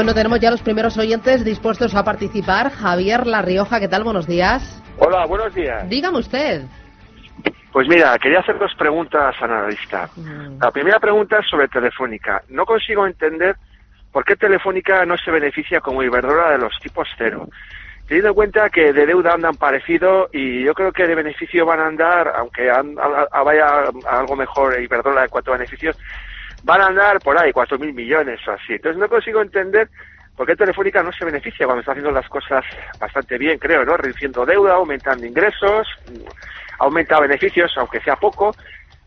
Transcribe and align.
Bueno, 0.00 0.14
tenemos 0.14 0.40
ya 0.40 0.50
los 0.50 0.62
primeros 0.62 0.96
oyentes 0.96 1.44
dispuestos 1.44 1.94
a 1.94 2.02
participar. 2.02 2.70
Javier 2.70 3.26
La 3.26 3.42
Rioja, 3.42 3.78
¿qué 3.80 3.86
tal? 3.86 4.02
Buenos 4.02 4.26
días. 4.26 4.82
Hola, 4.96 5.26
buenos 5.26 5.54
días. 5.54 5.86
Dígame 5.90 6.16
usted. 6.20 6.62
Pues 7.70 7.86
mira, 7.86 8.16
quería 8.18 8.38
hacer 8.40 8.58
dos 8.58 8.74
preguntas 8.78 9.34
al 9.42 9.50
analista. 9.52 10.08
Mm. 10.16 10.56
La 10.58 10.70
primera 10.70 10.98
pregunta 11.00 11.40
es 11.40 11.46
sobre 11.50 11.68
Telefónica. 11.68 12.42
No 12.48 12.64
consigo 12.64 13.06
entender 13.06 13.56
por 14.10 14.24
qué 14.24 14.36
Telefónica 14.36 15.04
no 15.04 15.18
se 15.18 15.30
beneficia 15.30 15.82
como 15.82 16.02
Iberdrola 16.02 16.52
de 16.52 16.58
los 16.58 16.72
tipos 16.82 17.06
cero. 17.18 17.46
Teniendo 18.08 18.30
en 18.30 18.34
cuenta 18.36 18.70
que 18.70 18.94
de 18.94 19.04
deuda 19.04 19.34
andan 19.34 19.58
parecido 19.58 20.30
y 20.32 20.64
yo 20.64 20.72
creo 20.72 20.92
que 20.92 21.06
de 21.06 21.14
beneficio 21.14 21.66
van 21.66 21.80
a 21.80 21.86
andar, 21.88 22.32
aunque 22.38 22.70
an- 22.70 22.96
a- 22.98 23.28
a- 23.38 23.42
vaya 23.42 23.66
algo 24.10 24.34
mejor 24.34 24.80
Iberdrola 24.80 25.24
en 25.24 25.28
cuanto 25.28 25.52
a 25.52 25.58
beneficios, 25.58 25.94
van 26.62 26.80
a 26.80 26.86
andar 26.86 27.18
por 27.20 27.38
ahí, 27.38 27.52
cuatro 27.52 27.78
mil 27.78 27.92
millones 27.92 28.40
o 28.46 28.52
así. 28.52 28.74
Entonces 28.74 28.98
no 28.98 29.08
consigo 29.08 29.40
entender 29.42 29.88
por 30.36 30.46
qué 30.46 30.56
Telefónica 30.56 31.02
no 31.02 31.12
se 31.12 31.24
beneficia 31.24 31.66
cuando 31.66 31.80
está 31.80 31.92
haciendo 31.92 32.12
las 32.12 32.28
cosas 32.28 32.64
bastante 32.98 33.36
bien, 33.38 33.58
creo, 33.58 33.84
¿no? 33.84 33.96
Reduciendo 33.96 34.46
deuda, 34.46 34.74
aumentando 34.74 35.26
ingresos, 35.26 35.86
aumenta 36.78 37.20
beneficios, 37.20 37.72
aunque 37.76 38.00
sea 38.00 38.16
poco, 38.16 38.54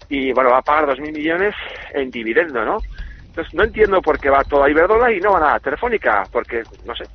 y 0.09 0.31
bueno, 0.31 0.51
va 0.51 0.59
a 0.59 0.61
pagar 0.61 0.85
dos 0.85 0.99
mil 0.99 1.11
millones 1.11 1.55
en 1.93 2.11
dividendo, 2.11 2.63
¿no? 2.63 2.77
Entonces 3.25 3.53
no 3.55 3.63
entiendo 3.63 3.99
por 4.01 4.19
qué 4.19 4.29
va 4.29 4.43
todo 4.43 4.63
a 4.63 4.69
Iberdrola 4.69 5.11
y 5.11 5.19
no 5.19 5.31
va 5.31 5.39
nada 5.39 5.59
Telefónica, 5.59 6.23
porque 6.31 6.61
no 6.85 6.95
sé. 6.95 7.05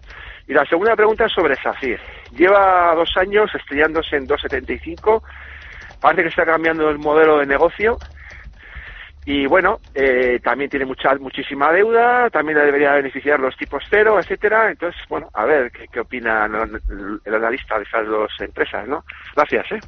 Y 0.48 0.54
la 0.54 0.64
segunda 0.64 0.96
pregunta 0.96 1.26
es 1.26 1.32
sobre 1.32 1.54
SACIR. 1.54 2.00
Lleva 2.32 2.94
dos 2.96 3.14
años 3.16 3.54
estrellándose 3.54 4.16
en 4.16 4.26
2,75. 4.26 5.22
Parece 6.00 6.22
que 6.22 6.28
está 6.30 6.46
cambiando 6.46 6.88
el 6.88 6.98
modelo 6.98 7.38
de 7.38 7.46
negocio. 7.46 7.98
Y 9.30 9.44
bueno, 9.44 9.78
eh, 9.94 10.40
también 10.42 10.70
tiene 10.70 10.86
mucha, 10.86 11.14
muchísima 11.16 11.70
deuda, 11.70 12.30
también 12.30 12.56
le 12.56 12.64
debería 12.64 12.94
beneficiar 12.94 13.38
los 13.38 13.54
tipos 13.58 13.82
cero, 13.90 14.18
etcétera. 14.18 14.70
Entonces, 14.70 14.98
bueno, 15.06 15.28
a 15.34 15.44
ver 15.44 15.70
qué, 15.70 15.84
qué 15.92 16.00
opina 16.00 16.46
el, 16.46 17.34
analista 17.34 17.76
de 17.76 17.84
esas 17.84 18.06
dos 18.06 18.30
empresas, 18.40 18.88
¿no? 18.88 19.04
Gracias, 19.36 19.72
¿eh? 19.72 19.80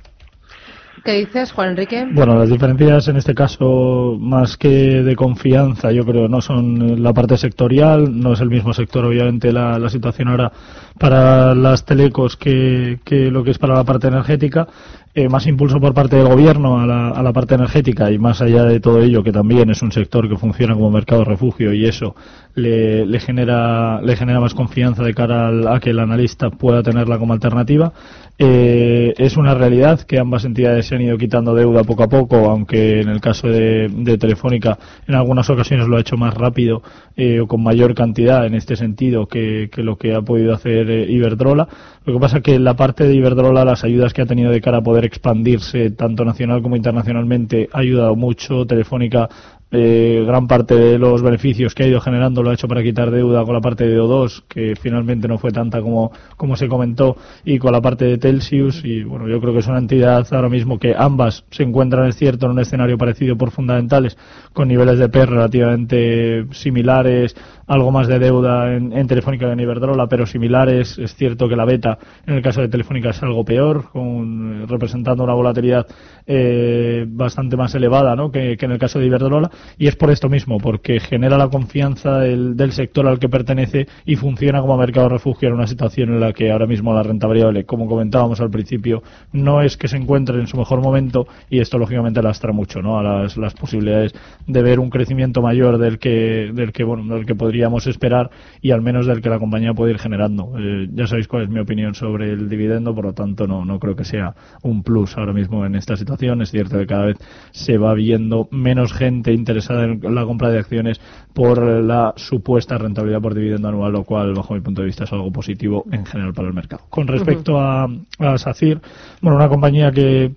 ¿Qué 1.03 1.13
dices, 1.13 1.53
Juan 1.53 1.71
Enrique? 1.71 2.07
Bueno, 2.13 2.35
las 2.35 2.51
diferencias 2.51 3.09
en 3.09 3.17
este 3.17 3.35
caso, 3.35 4.19
más 4.21 4.59
que 4.59 4.69
de 4.69 5.17
confianza, 5.17 5.91
yo 5.91 6.05
creo, 6.05 6.29
no 6.29 6.43
son 6.43 7.03
la 7.03 7.15
parte 7.15 7.39
sectorial, 7.39 8.21
no 8.21 8.35
es 8.35 8.43
el 8.43 8.51
mismo 8.51 8.75
sector, 8.75 9.07
obviamente, 9.07 9.53
la, 9.55 9.79
la 9.79 9.89
situación 9.89 10.29
ahora 10.29 10.53
para 10.99 11.55
las 11.55 11.87
telecos 11.87 12.37
que, 12.37 12.99
que 13.07 13.31
lo 13.31 13.43
que 13.43 13.53
es 13.53 13.59
para 13.59 13.73
la 13.73 13.85
parte 13.85 14.09
energética. 14.09 14.67
Eh, 15.13 15.29
más 15.29 15.45
impulso 15.49 15.81
por 15.81 15.93
parte 15.93 16.15
del 16.15 16.29
gobierno 16.29 16.79
a 16.79 16.87
la, 16.87 17.09
a 17.09 17.21
la 17.21 17.33
parte 17.33 17.57
energética 17.57 18.13
y 18.13 18.19
más 18.19 18.41
allá 18.41 18.63
de 18.63 18.79
todo 18.79 19.03
ello, 19.03 19.25
que 19.25 19.33
también 19.33 19.69
es 19.69 19.83
un 19.83 19.91
sector 19.91 20.29
que 20.29 20.37
funciona 20.37 20.75
como 20.75 20.89
mercado 20.89 21.25
refugio 21.25 21.73
y 21.73 21.85
eso 21.85 22.15
le, 22.55 23.19
genera 23.19 24.01
le 24.03 24.15
genera 24.15 24.39
más 24.39 24.55
confianza 24.55 25.03
de 25.03 25.13
cara 25.13 25.49
al- 25.49 25.67
a 25.67 25.81
que 25.81 25.91
el 25.91 25.99
analista 25.99 26.51
pueda 26.51 26.85
tenerla 26.85 27.19
como 27.19 27.33
alternativa. 27.33 27.93
Eh, 28.39 29.13
es 29.19 29.37
una 29.37 29.55
realidad 29.55 30.01
que 30.03 30.19
ambas 30.19 30.45
entidades 30.45 30.87
se 30.87 30.95
han 30.95 31.03
ido 31.03 31.19
quitando 31.19 31.55
deuda 31.55 31.83
poco 31.85 32.05
a 32.05 32.09
poco, 32.09 32.37
aunque 32.49 33.01
en 33.01 33.09
el 33.09 33.21
caso 33.21 33.49
de, 33.49 33.91
Telefónica 34.19 34.79
en 35.09 35.15
algunas 35.17 35.51
ocasiones 35.51 35.89
lo 35.89 35.97
ha 35.97 36.01
hecho 36.01 36.17
más 36.17 36.33
rápido 36.35 36.83
eh, 37.17 37.41
o 37.41 37.47
con 37.49 37.63
mayor 37.63 37.95
cantidad 37.95 38.47
en 38.47 38.55
este 38.55 38.77
sentido 38.77 39.27
que, 39.27 39.69
que 39.73 39.83
lo 39.83 39.97
que 39.97 40.15
ha 40.15 40.23
podido 40.23 40.55
hacer 40.55 40.89
eh, 40.91 41.07
Iberdrola. 41.11 41.69
Lo 42.07 42.15
que 42.15 42.21
pasa 42.21 42.41
que 42.41 42.59
la 42.59 42.75
parte 42.77 43.05
de 43.05 43.15
Iberdrola 43.15 43.65
las 43.65 43.85
ayudas 43.85 44.15
que 44.15 44.23
ha 44.23 44.27
tenido 44.27 44.51
de 44.51 44.61
cara 44.63 44.79
a 44.79 44.83
poder 44.83 45.00
expandirse 45.05 45.91
tanto 45.91 46.25
nacional 46.25 46.63
como 46.63 46.77
internacionalmente 46.77 47.69
ha 47.73 47.79
ayudado 47.81 48.17
mucho. 48.17 48.67
Telefónica 48.67 49.29
eh, 49.73 50.25
gran 50.27 50.49
parte 50.49 50.75
de 50.75 50.99
los 50.99 51.23
beneficios 51.23 51.75
que 51.75 51.85
ha 51.85 51.87
ido 51.87 52.01
generando 52.01 52.43
lo 52.43 52.51
ha 52.51 52.55
hecho 52.55 52.67
para 52.67 52.83
quitar 52.83 53.11
deuda 53.13 53.45
con 53.45 53.55
la 53.55 53.61
parte 53.61 53.87
de 53.87 54.01
O2, 54.01 54.43
que 54.49 54.75
finalmente 54.75 55.29
no 55.29 55.39
fue 55.39 55.53
tanta 55.53 55.81
como, 55.81 56.11
como 56.37 56.57
se 56.57 56.67
comentó, 56.67 57.17
y 57.45 57.59
con 57.59 57.73
la 57.73 57.81
parte 57.81 58.05
de 58.05 58.19
Telsius. 58.19 58.85
Y 58.85 59.05
bueno, 59.05 59.29
yo 59.29 59.41
creo 59.41 59.53
que 59.53 59.61
es 59.61 59.69
una 59.69 59.79
entidad 59.79 60.27
ahora 60.33 60.49
mismo 60.49 60.79
que 60.79 60.95
ambas 60.97 61.45
se 61.51 61.63
encuentran, 61.63 62.09
es 62.09 62.17
cierto, 62.17 62.47
en 62.47 62.53
un 62.53 62.59
escenario 62.59 62.99
parecido 62.99 63.37
por 63.37 63.53
fundamentales, 63.53 64.19
con 64.53 64.67
niveles 64.67 64.99
de 64.99 65.09
P 65.09 65.25
relativamente 65.25 66.47
similares, 66.51 67.37
algo 67.69 67.93
más 67.93 68.09
de 68.09 68.19
deuda 68.19 68.75
en, 68.75 69.07
Telefónica 69.07 69.47
que 69.47 69.53
en 69.53 69.61
Iberdrola, 69.61 70.09
pero 70.09 70.27
similares. 70.27 70.99
Es 70.99 71.15
cierto 71.15 71.49
que 71.49 71.55
la 71.55 71.65
beta 71.65 71.99
en 72.27 72.35
el 72.35 72.43
caso 72.43 72.61
de 72.61 72.69
Telefónica 72.69 73.11
es 73.11 73.23
algo 73.23 73.45
peor, 73.45 73.91
con, 73.93 74.67
representando 74.69 75.23
una 75.23 75.35
volatilidad 75.35 75.87
eh, 76.27 77.05
bastante 77.09 77.57
más 77.57 77.75
elevada 77.75 78.17
¿no? 78.17 78.31
que 78.31 78.57
en 78.61 78.73
el 78.73 78.79
caso 78.79 78.99
de 78.99 79.07
Iberdrola. 79.07 79.51
Y 79.79 79.87
es 79.87 79.97
por 79.97 80.11
esto 80.11 80.29
mismo, 80.29 80.59
porque 80.59 81.01
genera 81.01 81.39
la 81.39 81.49
confianza 81.49 82.19
del, 82.19 82.57
del 82.57 82.73
sector 82.73 83.07
al 83.07 83.19
que 83.19 83.29
pertenece 83.29 83.87
y 84.05 84.17
funciona 84.17 84.61
como 84.61 84.77
mercado 84.77 85.09
refugio 85.09 85.49
en 85.49 85.55
una 85.55 85.67
situación 85.67 86.11
en 86.11 86.21
la 86.21 86.33
que 86.33 86.51
ahora 86.51 86.67
mismo 86.67 86.93
la 86.93 87.03
renta 87.03 87.27
variable, 87.27 87.65
como 87.65 87.87
comentábamos 87.87 88.41
al 88.41 88.51
principio, 88.51 89.03
no 89.33 89.63
es 89.63 89.77
que 89.77 89.89
se 89.89 89.97
encuentre 89.97 90.39
en 90.39 90.47
su 90.47 90.57
mejor 90.57 90.81
momento 90.81 91.27
y 91.49 91.61
esto 91.61 91.79
lógicamente 91.79 92.23
lastra 92.23 92.53
mucho 92.53 92.83
¿no? 92.83 92.99
a 92.99 93.03
las, 93.03 93.55
posibilidades 93.55 94.15
de 94.47 94.63
ver 94.63 94.81
un 94.81 94.91
crecimiento 94.91 95.43
mayor 95.43 95.79
del 95.79 95.99
que, 95.99 96.51
del 96.55 96.73
que, 96.73 96.85
bueno, 96.85 97.15
del 97.15 97.27
que 97.27 97.35
podríamos 97.35 97.87
esperar 97.87 98.31
y 98.63 98.71
al 98.71 98.81
menos 98.81 99.07
del 99.07 99.21
que 99.21 99.29
la 99.29 99.39
compañía 99.39 99.75
puede 99.75 99.93
ir 99.93 99.99
generando. 99.99 100.53
Eh, 100.59 100.89
ya 100.93 101.07
sabéis 101.07 101.29
cuál 101.29 101.45
es 101.45 101.49
mi 101.51 101.61
opinión 101.61 101.95
sobre 101.95 102.31
el 102.31 102.49
dividendo, 102.49 102.95
por 102.95 103.05
lo 103.05 103.13
tanto 103.13 103.47
no, 103.47 103.65
no 103.65 103.79
creo 103.79 103.97
que 103.97 104.05
sea 104.05 104.35
un 104.63 104.83
plus 104.83 105.17
ahora 105.19 105.33
mismo 105.33 105.67
en 105.67 105.75
esta 105.75 105.97
situación. 105.97 106.43
Es 106.43 106.51
cierto 106.51 106.79
que 106.79 106.87
cada 106.87 107.07
vez 107.07 107.19
se 107.51 107.77
va 107.77 107.95
viendo 107.95 108.49
menos 108.51 108.93
gente 108.93 109.33
interesada 109.33 109.50
en 109.51 110.15
la 110.15 110.25
compra 110.25 110.51
de 110.51 110.59
acciones 110.59 111.01
por 111.33 111.63
la 111.63 112.13
supuesta 112.17 112.79
rentabilidad 112.79 113.21
por 113.21 113.35
dividendo 113.35 113.69
anual, 113.69 113.93
lo 113.93 114.05
cual, 114.05 114.35
bajo 114.35 114.55
mi 114.55 114.61
punto 114.61 114.83
de 114.83 114.87
vista, 114.87 115.05
es 115.05 115.13
algo 115.13 115.31
positivo 115.33 115.85
en 115.93 116.05
general 116.07 116.33
para 116.35 116.49
el 116.49 116.55
mercado. 116.55 116.83
Con 116.91 117.07
respecto 117.07 117.59
a, 117.61 117.89
a 118.19 118.39
SACIR, 118.39 118.81
bueno, 119.21 119.37
una 119.37 119.49
compañía 119.49 119.91
que 119.91 120.33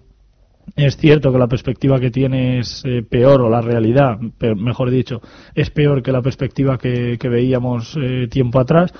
es 0.75 0.95
cierto 0.97 1.31
que 1.31 1.37
la 1.37 1.47
perspectiva 1.47 1.99
que 1.99 2.09
tiene 2.09 2.59
es 2.59 2.83
eh, 2.85 3.03
peor, 3.07 3.41
o 3.41 3.49
la 3.49 3.61
realidad, 3.61 4.17
pe- 4.37 4.55
mejor 4.55 4.89
dicho, 4.89 5.21
es 5.53 5.69
peor 5.69 6.01
que 6.01 6.11
la 6.11 6.21
perspectiva 6.21 6.77
que, 6.77 7.17
que 7.19 7.29
veíamos 7.29 7.97
eh, 8.01 8.27
tiempo 8.29 8.59
atrás. 8.59 8.93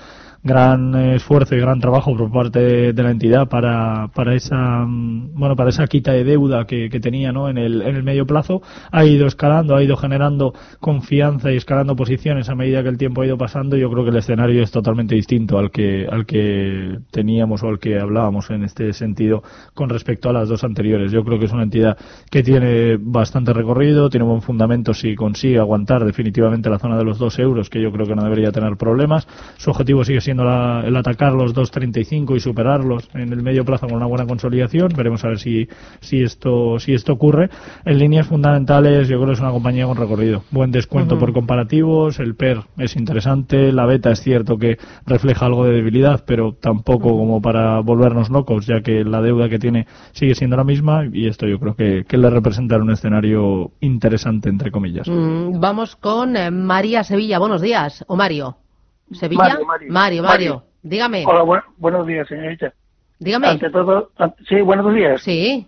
Gran 0.44 0.94
esfuerzo 0.95 1.56
y 1.56 1.60
gran 1.60 1.80
trabajo 1.80 2.16
por 2.18 2.31
parte 2.31 2.60
de, 2.60 2.94
de 2.94 3.04
la 3.04 3.12
entidad 3.12 3.48
para, 3.48 4.10
para 4.13 4.36
esa 4.36 4.86
mm, 4.86 5.34
bueno 5.34 5.56
para 5.56 5.69
esa 5.69 5.88
quita 5.88 6.12
de 6.12 6.24
deuda 6.24 6.66
que, 6.66 6.90
que 6.90 7.00
tenía 7.00 7.31
¿no? 7.31 7.48
en, 7.50 7.57
el, 7.57 7.81
en 7.81 7.95
el 7.95 8.04
medio 8.04 8.25
plazo. 8.25 8.62
Ha 8.92 9.06
ido 9.06 9.25
escalando, 9.25 9.75
ha 9.75 9.84
ido 9.84 9.95
generando 9.95 10.54
confianza 10.80 11.51
y 11.51 11.56
escalando 11.56 11.95
posiciones 11.95 12.50
a 12.50 12.56
medida 12.56 12.84
que 12.84 12.90
el 12.90 12.98
tiempo 12.98 13.22
ha 13.22 13.25
ido 13.25 13.38
pasando. 13.38 13.78
Yo 13.78 13.90
creo 13.90 14.04
que 14.04 14.10
el 14.10 14.18
escenario 14.18 14.63
es 14.63 14.72
totalmente 14.72 15.16
distinto 15.16 15.57
al 15.57 15.72
que, 15.72 16.07
al 16.12 16.25
que 16.25 17.00
teníamos 17.12 17.63
o 17.63 17.68
al 17.69 17.80
que 17.80 18.00
hablábamos 18.00 18.50
en 18.50 18.63
este 18.63 18.92
sentido 18.94 19.44
con 19.74 19.90
respecto 19.90 20.30
a 20.30 20.34
las 20.34 20.50
dos 20.50 20.63
anteriores. 20.63 21.12
Yo 21.12 21.24
creo 21.24 21.40
que 21.40 21.45
es 21.45 21.54
una 21.54 21.63
entidad 21.63 21.98
que 22.30 22.44
tiene 22.44 22.98
bastante 23.00 23.54
recorrido, 23.54 24.10
tiene 24.10 24.25
buen 24.25 24.42
fundamento 24.42 24.94
si 24.94 25.16
consigue 25.16 25.60
aguantar 25.60 26.04
definitivamente 26.04 26.69
la 26.69 26.80
zona 26.80 26.98
de 26.98 27.04
los 27.04 27.18
dos 27.18 27.40
euros, 27.40 27.69
que 27.69 27.81
yo 27.81 27.92
creo 27.92 28.06
que 28.06 28.16
no 28.16 28.24
debería 28.24 28.51
tener 28.51 28.75
problemas. 28.75 29.28
Su 29.57 29.69
objetivo 29.69 30.04
sigue 30.04 30.22
siendo 30.22 30.32
siendo 30.33 30.81
el 30.83 30.95
atacar 30.95 31.33
los 31.33 31.53
2.35 31.53 32.35
y 32.35 32.39
superarlos 32.39 33.09
en 33.13 33.31
el 33.31 33.44
medio 33.44 33.63
plazo 33.63 33.88
con 33.88 33.97
una 33.97 34.07
buena 34.07 34.25
consolidación. 34.25 34.91
Veremos 34.95 35.24
a 35.24 35.30
ver 35.30 35.39
si, 35.39 35.68
si, 36.01 36.24
esto, 36.24 36.80
si 36.80 36.94
esto 36.94 37.13
ocurre. 37.13 37.50
En 37.85 38.00
líneas 38.00 38.27
fundamentales, 38.27 39.07
yo 39.07 39.18
creo 39.18 39.27
que 39.27 39.33
es 39.33 39.39
una 39.39 39.51
compañía 39.51 39.85
con 39.85 39.97
recorrido. 39.97 40.44
Buen 40.51 40.71
descuento 40.71 41.19
por 41.19 41.33
comparativos, 41.33 42.19
el 42.19 42.35
PER 42.35 42.62
es 42.77 42.95
interesante, 42.95 43.71
la 43.71 43.85
beta 43.85 44.12
es 44.12 44.21
cierto 44.21 44.57
que 44.57 44.77
refleja 45.06 45.45
algo 45.45 45.65
de 45.65 45.74
debilidad, 45.74 46.24
pero 46.25 46.53
tampoco 46.53 47.09
como 47.09 47.41
para 47.41 47.80
volvernos 47.81 48.30
locos, 48.30 48.65
ya 48.65 48.81
que 48.81 49.03
la 49.03 49.21
deuda 49.21 49.50
que 49.50 49.59
tiene 49.59 49.85
sigue 50.13 50.35
siendo 50.35 50.57
la 50.57 50.63
misma 50.63 51.06
y 51.12 51.27
esto 51.27 51.47
yo 51.47 51.59
creo 51.59 51.75
que, 51.75 52.06
que 52.07 52.18
le 52.18 52.30
representa 52.30 52.77
un 52.77 52.91
escenario 52.91 53.71
interesante, 53.81 54.50
entre 54.50 54.71
comillas. 54.71 55.07
Mm, 55.07 55.59
vamos 55.59 55.95
con 55.95 56.35
eh, 56.35 56.50
María 56.50 57.03
Sevilla. 57.03 57.39
Buenos 57.39 57.62
días. 57.62 58.03
¿O 58.07 58.15
Mario? 58.15 58.62
¿Sevilla? 59.11 59.59
Mario, 59.89 60.23
Mario. 60.23 60.63
Dígame. 60.81 61.25
Hola, 61.25 61.63
buenos 61.77 62.07
días, 62.07 62.27
señorita. 62.27 62.73
Dígame. 63.19 63.47
Ante 63.47 63.69
todo, 63.69 64.11
sí, 64.47 64.61
buenos 64.61 64.94
días. 64.94 65.21
Sí. 65.21 65.67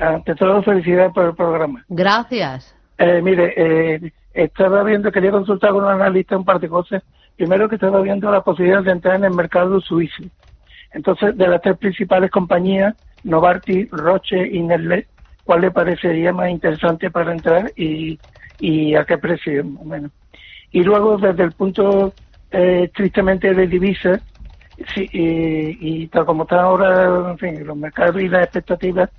Ante 0.00 0.34
todo, 0.34 0.62
felicidades 0.62 1.12
por 1.12 1.26
el 1.26 1.34
programa. 1.34 1.84
Gracias. 1.88 2.74
Eh, 2.98 3.20
mire, 3.22 3.54
eh, 3.56 4.12
estaba 4.34 4.82
viendo, 4.82 5.10
quería 5.10 5.30
consultar 5.30 5.70
con 5.70 5.84
un 5.84 5.90
analista 5.90 6.36
un 6.36 6.44
par 6.44 6.60
de 6.60 6.68
cosas. 6.68 7.02
Primero 7.36 7.68
que 7.68 7.76
estaba 7.76 8.00
viendo 8.00 8.30
la 8.30 8.42
posibilidad 8.42 8.82
de 8.82 8.92
entrar 8.92 9.16
en 9.16 9.24
el 9.24 9.32
mercado 9.32 9.80
suizo. 9.80 10.22
Entonces, 10.92 11.36
de 11.36 11.48
las 11.48 11.62
tres 11.62 11.78
principales 11.78 12.30
compañías, 12.30 12.94
Novartis, 13.24 13.90
Roche 13.90 14.46
y 14.46 14.60
Nestlé, 14.62 15.06
¿cuál 15.44 15.62
le 15.62 15.70
parecería 15.70 16.32
más 16.32 16.50
interesante 16.50 17.10
para 17.10 17.32
entrar 17.32 17.72
y, 17.74 18.18
y 18.60 18.94
a 18.94 19.04
qué 19.04 19.16
precio, 19.16 19.64
menos? 19.64 20.10
Y 20.70 20.82
luego, 20.82 21.16
desde 21.16 21.44
el 21.44 21.52
punto 21.52 22.12
eh, 22.52 22.90
tristemente 22.94 23.54
de 23.54 23.66
divisas, 23.66 24.20
sí, 24.94 25.08
y, 25.12 26.06
tal 26.08 26.26
como 26.26 26.44
están 26.44 26.60
ahora 26.60 27.30
en 27.30 27.38
fin, 27.38 27.66
los 27.66 27.76
mercados 27.76 28.20
y 28.20 28.28
las 28.28 28.44
expectativas, 28.44 29.10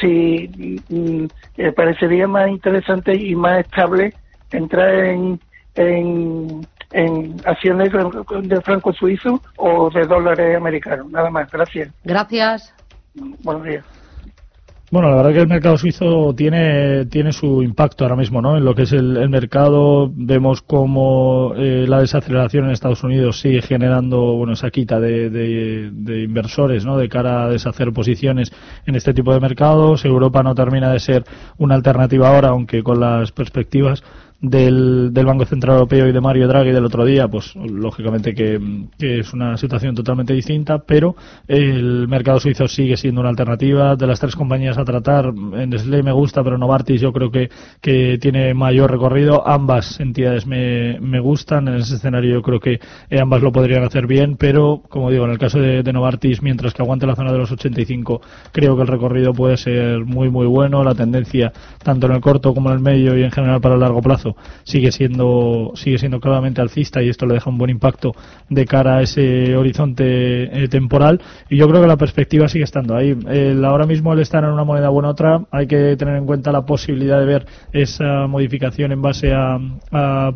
sí 0.00 0.84
mm, 0.88 1.24
eh, 1.56 1.72
parecería 1.72 2.28
más 2.28 2.48
interesante 2.48 3.14
y 3.14 3.34
más 3.34 3.60
estable 3.60 4.14
entrar 4.52 4.94
en, 5.04 5.40
en, 5.74 6.66
en 6.92 7.40
acciones 7.44 7.92
de 7.92 8.60
franco 8.62 8.92
suizo 8.92 9.42
o 9.56 9.90
de 9.90 10.06
dólares 10.06 10.56
americanos. 10.56 11.10
Nada 11.10 11.30
más. 11.30 11.50
Gracias. 11.50 11.90
Gracias. 12.04 12.74
Buenos 13.14 13.64
días. 13.64 13.84
Bueno, 14.90 15.08
la 15.08 15.18
verdad 15.18 15.32
que 15.32 15.38
el 15.38 15.46
mercado 15.46 15.78
suizo 15.78 16.34
tiene, 16.34 17.06
tiene 17.06 17.32
su 17.32 17.62
impacto 17.62 18.02
ahora 18.02 18.16
mismo, 18.16 18.42
¿no? 18.42 18.56
En 18.56 18.64
lo 18.64 18.74
que 18.74 18.82
es 18.82 18.92
el, 18.92 19.28
mercado, 19.28 20.10
vemos 20.12 20.62
como 20.62 21.54
eh, 21.56 21.84
la 21.86 22.00
desaceleración 22.00 22.64
en 22.64 22.72
Estados 22.72 23.04
Unidos 23.04 23.38
sigue 23.38 23.62
generando, 23.62 24.34
bueno, 24.34 24.54
esa 24.54 24.72
quita 24.72 24.98
de, 24.98 25.30
de, 25.30 26.22
inversores, 26.24 26.84
¿no? 26.84 26.98
De 26.98 27.08
cara 27.08 27.44
a 27.44 27.48
deshacer 27.48 27.92
posiciones 27.92 28.52
en 28.84 28.96
este 28.96 29.14
tipo 29.14 29.32
de 29.32 29.38
mercados. 29.38 30.04
Europa 30.04 30.42
no 30.42 30.56
termina 30.56 30.92
de 30.92 30.98
ser 30.98 31.22
una 31.58 31.76
alternativa 31.76 32.28
ahora, 32.28 32.48
aunque 32.48 32.82
con 32.82 32.98
las 32.98 33.30
perspectivas 33.30 34.02
del, 34.40 35.12
del, 35.12 35.26
Banco 35.26 35.44
Central 35.44 35.74
Europeo 35.74 36.08
y 36.08 36.12
de 36.12 36.20
Mario 36.20 36.48
Draghi 36.48 36.72
del 36.72 36.84
otro 36.84 37.04
día, 37.04 37.28
pues 37.28 37.54
lógicamente 37.56 38.34
que, 38.34 38.58
es 38.98 39.32
una 39.32 39.56
situación 39.56 39.94
totalmente 39.94 40.32
distinta, 40.32 40.78
pero 40.78 41.14
el 41.46 42.08
mercado 42.08 42.40
suizo 42.40 42.66
sigue 42.66 42.96
siendo 42.96 43.20
una 43.20 43.30
alternativa. 43.30 43.96
De 43.96 44.06
las 44.06 44.20
tres 44.20 44.34
compañías 44.34 44.78
a 44.78 44.84
tratar, 44.84 45.34
Nestlé 45.34 46.02
me 46.02 46.12
gusta, 46.12 46.42
pero 46.42 46.58
Novartis 46.58 47.00
yo 47.00 47.12
creo 47.12 47.30
que, 47.30 47.50
que 47.80 48.18
tiene 48.18 48.54
mayor 48.54 48.90
recorrido. 48.90 49.46
Ambas 49.46 50.00
entidades 50.00 50.46
me, 50.46 50.98
me 51.00 51.20
gustan. 51.20 51.68
En 51.68 51.74
ese 51.74 51.96
escenario 51.96 52.34
yo 52.34 52.42
creo 52.42 52.60
que 52.60 52.80
ambas 53.20 53.42
lo 53.42 53.52
podrían 53.52 53.84
hacer 53.84 54.06
bien, 54.06 54.36
pero 54.36 54.82
como 54.88 55.10
digo, 55.10 55.24
en 55.24 55.32
el 55.32 55.38
caso 55.38 55.58
de 55.58 55.92
Novartis, 55.92 56.42
mientras 56.42 56.72
que 56.72 56.82
aguante 56.82 57.06
la 57.06 57.16
zona 57.16 57.32
de 57.32 57.38
los 57.38 57.52
85, 57.52 58.20
creo 58.52 58.76
que 58.76 58.82
el 58.82 58.88
recorrido 58.88 59.32
puede 59.32 59.56
ser 59.56 60.04
muy, 60.04 60.30
muy 60.30 60.46
bueno. 60.46 60.82
La 60.82 60.94
tendencia, 60.94 61.52
tanto 61.82 62.06
en 62.06 62.12
el 62.12 62.20
corto 62.20 62.54
como 62.54 62.70
en 62.70 62.76
el 62.76 62.82
medio 62.82 63.18
y 63.18 63.22
en 63.22 63.30
general 63.30 63.60
para 63.60 63.74
el 63.74 63.80
largo 63.80 64.00
plazo, 64.00 64.29
sigue 64.64 64.92
siendo 64.92 65.72
sigue 65.74 65.98
siendo 65.98 66.20
claramente 66.20 66.60
alcista 66.60 67.02
y 67.02 67.08
esto 67.08 67.26
le 67.26 67.34
deja 67.34 67.50
un 67.50 67.58
buen 67.58 67.70
impacto 67.70 68.12
de 68.48 68.64
cara 68.64 68.98
a 68.98 69.02
ese 69.02 69.56
horizonte 69.56 70.64
eh, 70.64 70.68
temporal 70.68 71.20
y 71.48 71.56
yo 71.56 71.68
creo 71.68 71.80
que 71.80 71.86
la 71.86 71.96
perspectiva 71.96 72.48
sigue 72.48 72.64
estando 72.64 72.96
ahí. 72.96 73.16
ahora 73.64 73.86
mismo 73.86 74.12
el 74.12 74.20
estar 74.20 74.44
en 74.44 74.50
una 74.50 74.64
moneda 74.64 74.88
buena 74.88 75.10
otra 75.10 75.44
hay 75.50 75.66
que 75.66 75.96
tener 75.96 76.16
en 76.16 76.26
cuenta 76.26 76.52
la 76.52 76.64
posibilidad 76.66 77.18
de 77.18 77.26
ver 77.26 77.46
esa 77.72 78.26
modificación 78.26 78.92
en 78.92 79.02
base 79.02 79.32
a, 79.32 79.58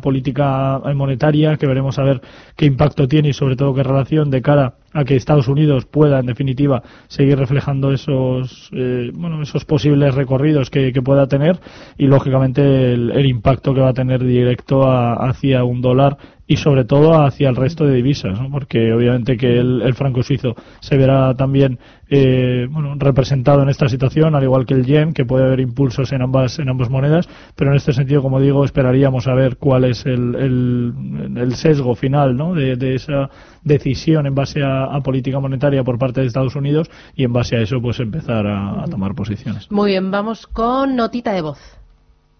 política 0.01 0.79
monetaria 0.93 1.57
que 1.57 1.67
veremos 1.67 1.97
a 1.99 2.03
ver 2.03 2.21
qué 2.55 2.65
impacto 2.65 3.07
tiene 3.07 3.29
y 3.29 3.33
sobre 3.33 3.55
todo 3.55 3.73
qué 3.73 3.83
relación 3.83 4.29
de 4.29 4.41
cara 4.41 4.73
a 4.95 5.03
que 5.03 5.17
Estados 5.17 5.49
Unidos 5.49 5.85
pueda, 5.85 6.19
en 6.19 6.25
definitiva, 6.25 6.81
seguir 7.07 7.37
reflejando 7.37 7.91
esos, 7.91 8.69
eh, 8.71 9.11
bueno, 9.13 9.41
esos 9.41 9.65
posibles 9.65 10.15
recorridos 10.15 10.69
que, 10.69 10.95
pueda 11.03 11.27
tener 11.27 11.59
y, 11.97 12.07
lógicamente, 12.07 12.93
el, 12.93 13.25
impacto 13.25 13.73
que 13.73 13.81
va 13.81 13.89
a 13.89 13.93
tener 13.93 14.23
directo 14.23 14.89
hacia 14.89 15.65
un 15.65 15.81
dólar 15.81 16.17
y 16.47 16.57
sobre 16.57 16.85
todo 16.85 17.13
hacia 17.25 17.49
el 17.49 17.55
resto 17.55 17.85
de 17.85 17.95
divisas, 17.95 18.39
porque 18.51 18.93
obviamente 18.93 19.37
que 19.37 19.57
el, 19.57 19.93
franco 19.95 20.21
suizo 20.21 20.55
se 20.79 20.97
verá 20.97 21.33
también 21.33 21.79
eh, 22.07 22.67
bueno, 22.69 22.93
representado 22.97 23.63
en 23.63 23.69
esta 23.69 23.87
situación, 23.87 24.35
al 24.35 24.43
igual 24.43 24.65
que 24.65 24.75
el 24.75 24.85
yen, 24.85 25.13
que 25.13 25.25
puede 25.25 25.45
haber 25.45 25.59
impulsos 25.59 26.11
en 26.11 26.21
ambas 26.21 26.59
en 26.59 26.69
ambas 26.69 26.89
monedas, 26.89 27.27
pero 27.55 27.71
en 27.71 27.77
este 27.77 27.93
sentido, 27.93 28.21
como 28.21 28.39
digo, 28.39 28.63
esperaríamos 28.63 29.27
a 29.27 29.33
ver 29.33 29.57
cuál 29.57 29.85
es 29.85 30.05
el, 30.05 30.35
el, 30.35 31.55
sesgo 31.55 31.95
final 31.95 32.35
¿no? 32.35 32.53
de, 32.53 32.95
esa 32.95 33.29
decisión 33.63 34.27
en 34.27 34.35
base 34.35 34.61
a, 34.63 34.99
política 35.03 35.39
monetaria 35.39 35.83
por 35.83 35.97
parte 35.97 36.21
de 36.21 36.27
Estados 36.27 36.55
Unidos 36.55 36.89
y 37.15 37.23
en 37.23 37.33
base 37.33 37.55
a 37.55 37.61
eso 37.61 37.79
pues 37.81 37.99
empezar 37.99 38.45
a, 38.45 38.83
a 38.83 38.85
tomar 38.85 39.15
posiciones. 39.15 39.71
Muy 39.71 39.91
bien, 39.91 40.11
vamos 40.11 40.47
con 40.47 40.95
notita 40.95 41.31
de 41.33 41.41
voz. 41.41 41.59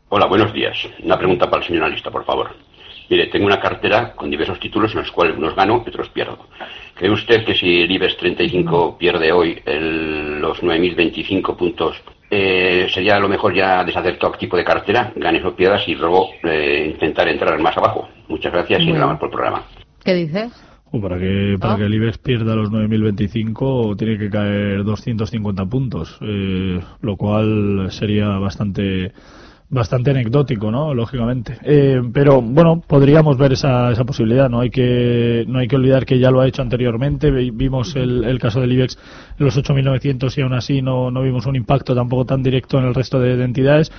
Hola, 0.10 0.28
buenos 0.28 0.54
días. 0.54 0.78
Una 1.04 1.18
pregunta 1.18 1.50
para 1.50 1.62
el 1.62 1.68
señor 1.68 1.84
analista, 1.84 2.12
por 2.12 2.24
favor. 2.26 2.65
Mire, 3.10 3.28
tengo 3.28 3.46
una 3.46 3.60
cartera 3.60 4.14
con 4.14 4.30
diversos 4.30 4.60
títulos 4.60 4.92
en 4.94 5.00
los 5.00 5.12
cuales 5.12 5.38
unos 5.38 5.56
gano 5.56 5.84
y 5.86 5.90
otros 5.90 6.10
pierdo. 6.10 6.48
¿Cree 6.96 7.12
usted 7.12 7.46
que 7.46 7.54
si 7.54 7.82
el 7.82 7.92
IBEX 7.92 8.18
35 8.18 8.98
pierde 8.98 9.32
hoy 9.32 9.62
el, 9.66 10.40
los 10.40 10.62
9.025 10.62 11.56
puntos, 11.56 12.02
eh, 12.30 12.88
sería 12.90 13.20
lo 13.20 13.30
mejor 13.30 13.54
ya 13.54 13.84
deshacer 13.84 14.18
todo 14.18 14.32
tipo 14.32 14.58
de 14.58 14.64
cartera, 14.64 15.14
ganes 15.16 15.44
o 15.46 15.56
pierdas 15.56 15.88
y 15.88 15.96
luego 15.96 16.30
eh, 16.44 16.92
intentar 16.94 17.28
entrar 17.28 17.60
más 17.60 17.78
abajo? 17.78 18.08
Muchas 18.28 18.52
gracias 18.52 18.82
y 18.82 18.92
nada 18.92 19.08
más 19.08 19.20
por 19.20 19.30
el 19.30 19.34
programa. 19.34 19.64
¿Qué 20.04 20.14
dices? 20.14 20.52
para 21.02 21.20
que 21.20 21.58
para 21.60 21.74
ah. 21.74 21.78
que 21.78 21.86
el 21.86 21.94
IBEX 21.94 22.18
pierda 22.20 22.56
los 22.56 22.72
9.025 22.72 23.98
tiene 23.98 24.18
que 24.18 24.30
caer 24.30 24.84
250 24.84 25.66
puntos, 25.66 26.18
eh, 26.22 26.80
lo 27.02 27.18
cual 27.18 27.88
sería 27.92 28.28
bastante 28.38 29.12
bastante 29.70 30.12
anecdótico, 30.12 30.72
¿no? 30.72 30.94
Lógicamente. 30.94 31.58
Eh, 31.64 32.02
pero 32.14 32.42
bueno, 32.42 32.82
podríamos 32.86 33.38
ver 33.38 33.54
esa, 33.54 33.92
esa 33.92 34.04
posibilidad. 34.04 34.50
No 34.50 34.60
hay 34.62 34.70
que 34.70 35.44
no 35.48 35.60
hay 35.60 35.68
que 35.68 35.76
olvidar 35.76 36.06
que 36.06 36.20
ya 36.20 36.32
lo 36.32 36.42
ha 36.42 36.48
hecho 36.48 36.62
anteriormente. 36.62 37.32
Vimos 37.32 37.96
el, 37.96 38.24
el 38.24 38.40
caso 38.40 38.62
del 38.62 38.72
IBEX 38.74 38.98
en 39.40 39.46
los 39.46 39.58
8.900 39.58 40.38
y 40.38 40.42
aún 40.42 40.54
así 40.54 40.82
no, 40.82 41.12
no 41.12 41.22
vimos 41.22 41.46
un 41.46 41.56
impacto 41.56 41.96
tampoco 41.96 42.26
tan 42.26 42.44
directo 42.44 42.78
en 42.80 42.86
el 42.86 42.94
resto 42.94 43.20
de, 43.20 43.44
entidades. 43.44 43.92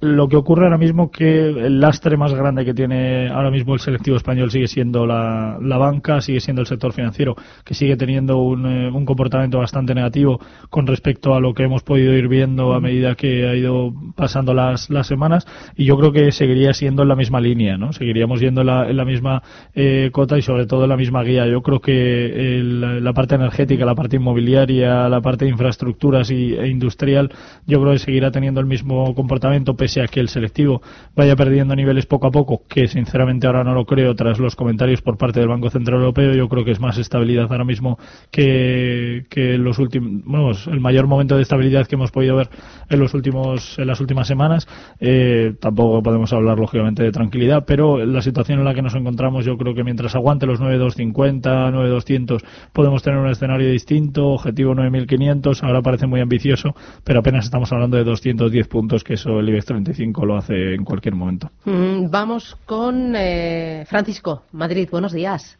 Lo 0.00 0.28
que 0.28 0.36
ocurre 0.36 0.64
ahora 0.64 0.78
mismo 0.78 1.10
que 1.10 1.48
el 1.48 1.80
lastre 1.80 2.16
más 2.16 2.32
grande 2.34 2.64
que 2.64 2.74
tiene 2.74 3.28
ahora 3.28 3.50
mismo 3.50 3.74
el 3.74 3.80
selectivo 3.80 4.16
español 4.16 4.50
sigue 4.50 4.68
siendo 4.68 5.06
la, 5.06 5.58
la 5.60 5.78
banca, 5.78 6.20
sigue 6.20 6.40
siendo 6.40 6.60
el 6.62 6.66
sector 6.66 6.92
financiero, 6.92 7.34
que 7.64 7.74
sigue 7.74 7.96
teniendo 7.96 8.38
un, 8.38 8.66
eh, 8.66 8.90
un 8.90 9.04
comportamiento 9.04 9.58
bastante 9.58 9.94
negativo 9.94 10.40
con 10.70 10.86
respecto 10.86 11.34
a 11.34 11.40
lo 11.40 11.54
que 11.54 11.64
hemos 11.64 11.82
podido 11.82 12.12
ir 12.12 12.28
viendo 12.28 12.74
a 12.74 12.80
medida 12.80 13.14
que 13.14 13.48
ha 13.48 13.54
ido 13.54 13.92
pasando 14.14 14.54
las, 14.54 14.90
las 14.90 15.10
semanas 15.14 15.46
y 15.76 15.84
yo 15.84 15.96
creo 15.96 16.12
que 16.12 16.32
seguiría 16.32 16.72
siendo 16.72 17.02
en 17.02 17.08
la 17.08 17.16
misma 17.16 17.40
línea, 17.40 17.76
¿no? 17.76 17.92
Seguiríamos 17.92 18.40
yendo 18.40 18.62
en 18.62 18.66
la, 18.66 18.90
en 18.90 18.96
la 18.96 19.04
misma 19.04 19.42
eh, 19.74 20.10
cota 20.12 20.36
y 20.36 20.42
sobre 20.42 20.66
todo 20.66 20.84
en 20.84 20.90
la 20.90 20.96
misma 20.96 21.22
guía. 21.22 21.46
Yo 21.46 21.62
creo 21.62 21.80
que 21.80 22.60
la 22.62 23.12
parte 23.12 23.36
energética, 23.36 23.84
la 23.84 23.94
parte 23.94 24.16
inmobiliaria, 24.16 25.08
la 25.08 25.20
parte 25.20 25.44
de 25.44 25.52
infraestructuras 25.52 26.30
y, 26.30 26.54
e 26.54 26.68
industrial, 26.68 27.30
yo 27.66 27.80
creo 27.80 27.92
que 27.92 27.98
seguirá 27.98 28.30
teniendo 28.30 28.60
el 28.60 28.66
mismo 28.66 29.14
comportamiento 29.14 29.74
pese 29.74 30.02
a 30.02 30.08
que 30.08 30.20
el 30.20 30.28
selectivo 30.28 30.82
vaya 31.14 31.36
perdiendo 31.36 31.76
niveles 31.76 32.06
poco 32.06 32.26
a 32.26 32.30
poco, 32.30 32.62
que 32.68 32.88
sinceramente 32.88 33.46
ahora 33.46 33.64
no 33.64 33.74
lo 33.74 33.84
creo 33.84 34.14
tras 34.14 34.38
los 34.38 34.56
comentarios 34.56 35.02
por 35.02 35.16
parte 35.16 35.40
del 35.40 35.48
Banco 35.48 35.70
Central 35.70 36.00
Europeo. 36.00 36.34
Yo 36.34 36.48
creo 36.48 36.64
que 36.64 36.72
es 36.72 36.80
más 36.80 36.98
estabilidad 36.98 37.46
ahora 37.50 37.64
mismo 37.64 37.98
que, 38.30 39.26
que 39.30 39.58
los 39.58 39.78
últimos, 39.78 40.66
el 40.66 40.80
mayor 40.80 41.06
momento 41.06 41.36
de 41.36 41.42
estabilidad 41.42 41.86
que 41.86 41.94
hemos 41.94 42.10
podido 42.10 42.36
ver 42.36 42.48
en 42.88 42.98
los 43.00 43.14
últimos, 43.14 43.78
en 43.78 43.86
las 43.86 44.00
últimas 44.00 44.26
semanas. 44.26 44.66
Eh, 45.06 45.54
tampoco 45.60 46.02
podemos 46.02 46.32
hablar 46.32 46.58
lógicamente 46.58 47.02
de 47.02 47.12
tranquilidad, 47.12 47.64
pero 47.66 48.06
la 48.06 48.22
situación 48.22 48.60
en 48.60 48.64
la 48.64 48.72
que 48.72 48.80
nos 48.80 48.94
encontramos 48.94 49.44
yo 49.44 49.58
creo 49.58 49.74
que 49.74 49.84
mientras 49.84 50.14
aguante 50.14 50.46
los 50.46 50.60
9.250, 50.60 51.42
9.200 51.42 52.42
podemos 52.72 53.02
tener 53.02 53.18
un 53.18 53.28
escenario 53.28 53.70
distinto, 53.70 54.28
objetivo 54.28 54.74
9.500, 54.74 55.62
ahora 55.62 55.82
parece 55.82 56.06
muy 56.06 56.22
ambicioso, 56.22 56.74
pero 57.04 57.20
apenas 57.20 57.44
estamos 57.44 57.70
hablando 57.70 57.98
de 57.98 58.04
210 58.04 58.66
puntos, 58.66 59.04
que 59.04 59.14
eso 59.14 59.40
el 59.40 59.48
IBEX 59.50 59.66
35 59.66 60.24
lo 60.24 60.38
hace 60.38 60.72
en 60.72 60.84
cualquier 60.84 61.14
momento. 61.14 61.50
Mm, 61.66 62.08
vamos 62.10 62.56
con 62.64 63.14
eh, 63.14 63.84
Francisco, 63.86 64.44
Madrid, 64.52 64.88
buenos 64.90 65.12
días. 65.12 65.58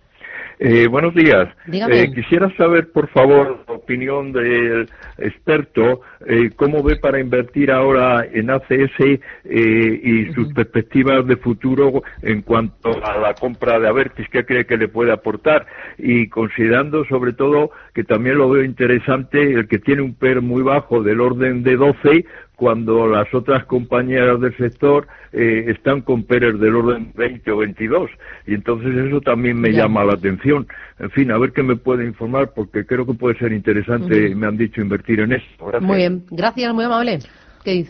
Eh, 0.58 0.86
buenos 0.86 1.14
días. 1.14 1.48
Eh, 1.70 2.12
quisiera 2.14 2.54
saber, 2.56 2.90
por 2.92 3.08
favor, 3.08 3.64
la 3.66 3.74
opinión 3.74 4.32
del 4.32 4.88
experto, 5.18 6.02
eh, 6.26 6.50
cómo 6.54 6.82
ve 6.82 6.96
para 6.96 7.20
invertir 7.20 7.70
ahora 7.70 8.24
en 8.32 8.50
ACS 8.50 9.00
eh, 9.00 9.20
y 9.44 10.32
sus 10.32 10.52
perspectivas 10.52 11.26
de 11.26 11.36
futuro 11.36 12.02
en 12.22 12.42
cuanto 12.42 13.04
a 13.04 13.18
la 13.18 13.34
compra 13.34 13.78
de 13.78 13.88
Avertis, 13.88 14.28
qué 14.30 14.44
cree 14.44 14.66
que 14.66 14.76
le 14.76 14.88
puede 14.88 15.12
aportar 15.12 15.66
y 15.98 16.28
considerando 16.28 17.04
sobre 17.06 17.32
todo 17.32 17.70
que 17.92 18.04
también 18.04 18.38
lo 18.38 18.48
veo 18.48 18.64
interesante 18.64 19.42
el 19.42 19.68
que 19.68 19.78
tiene 19.78 20.02
un 20.02 20.14
PER 20.14 20.40
muy 20.40 20.62
bajo 20.62 21.02
del 21.02 21.20
orden 21.20 21.62
de 21.62 21.76
12 21.76 22.24
cuando 22.56 23.06
las 23.06 23.32
otras 23.34 23.64
compañeras 23.64 24.40
del 24.40 24.56
sector 24.56 25.06
eh, 25.32 25.64
están 25.68 26.00
con 26.02 26.22
PERES 26.22 26.60
del 26.60 26.76
orden 26.76 27.12
20 27.14 27.50
o 27.50 27.56
22. 27.58 28.10
Y 28.46 28.54
entonces 28.54 28.94
eso 28.96 29.20
también 29.20 29.60
me 29.60 29.70
llama 29.72 30.04
la 30.04 30.14
atención. 30.14 30.66
En 30.98 31.10
fin, 31.10 31.30
a 31.30 31.38
ver 31.38 31.52
qué 31.52 31.62
me 31.62 31.76
puede 31.76 32.04
informar, 32.04 32.52
porque 32.54 32.86
creo 32.86 33.04
que 33.04 33.14
puede 33.14 33.36
ser 33.38 33.52
interesante, 33.52 34.34
me 34.34 34.46
han 34.46 34.56
dicho, 34.56 34.80
invertir 34.80 35.20
en 35.20 35.32
esto. 35.32 35.66
Gracias. 35.66 35.82
Muy 35.82 35.96
bien, 35.96 36.24
gracias, 36.30 36.72
muy 36.72 36.84
amable. 36.84 37.18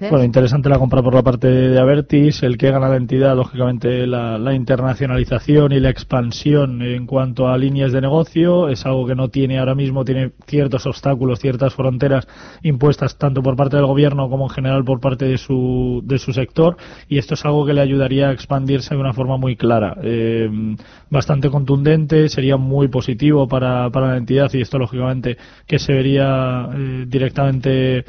Bueno, 0.09 0.25
interesante 0.25 0.69
la 0.69 0.79
compra 0.79 1.03
por 1.03 1.15
la 1.15 1.23
parte 1.23 1.49
de 1.49 1.81
Avertis, 1.81 2.45
el 2.45 2.57
que 2.57 2.71
gana 2.71 2.89
la 2.89 2.97
entidad, 2.97 3.35
lógicamente 3.35 4.07
la, 4.07 4.39
la, 4.39 4.55
internacionalización 4.55 5.73
y 5.73 5.81
la 5.81 5.91
expansión 5.91 6.81
en 6.81 7.07
cuanto 7.07 7.49
a 7.49 7.59
líneas 7.59 7.91
de 7.91 8.01
negocio. 8.01 8.69
Es 8.69 8.87
algo 8.87 9.05
que 9.05 9.17
no 9.17 9.31
tiene 9.31 9.59
ahora 9.59 9.75
mismo, 9.75 10.05
tiene 10.05 10.31
ciertos 10.47 10.87
obstáculos, 10.87 11.41
ciertas 11.41 11.75
fronteras 11.75 12.29
impuestas 12.63 13.19
tanto 13.19 13.43
por 13.43 13.57
parte 13.57 13.77
del 13.77 13.87
gobierno 13.87 14.29
como 14.31 14.45
en 14.45 14.51
general 14.51 14.85
por 14.85 15.01
parte 15.01 15.25
de 15.25 15.39
su, 15.39 16.03
de 16.05 16.19
su 16.19 16.33
sector. 16.33 16.77
Y 17.09 17.19
esto 17.19 17.35
es 17.35 17.45
algo 17.45 17.67
que 17.67 17.75
le 17.75 17.81
ayudaría 17.81 18.29
a 18.29 18.33
expandirse 18.33 18.95
de 18.95 19.01
una 19.01 19.13
forma 19.13 19.39
muy 19.39 19.57
clara, 19.57 19.97
eh, 20.03 20.49
bastante 21.11 21.51
contundente, 21.51 22.29
sería 22.29 22.57
muy 22.57 22.87
positivo 22.89 23.49
para, 23.49 23.91
para 23.91 24.09
la 24.09 24.17
entidad 24.19 24.53
y 24.53 24.61
esto 24.61 24.79
lógicamente 24.79 25.37
que 25.67 25.79
se 25.79 25.93
vería 25.93 26.69
eh, 26.73 27.05
directamente 27.09 28.05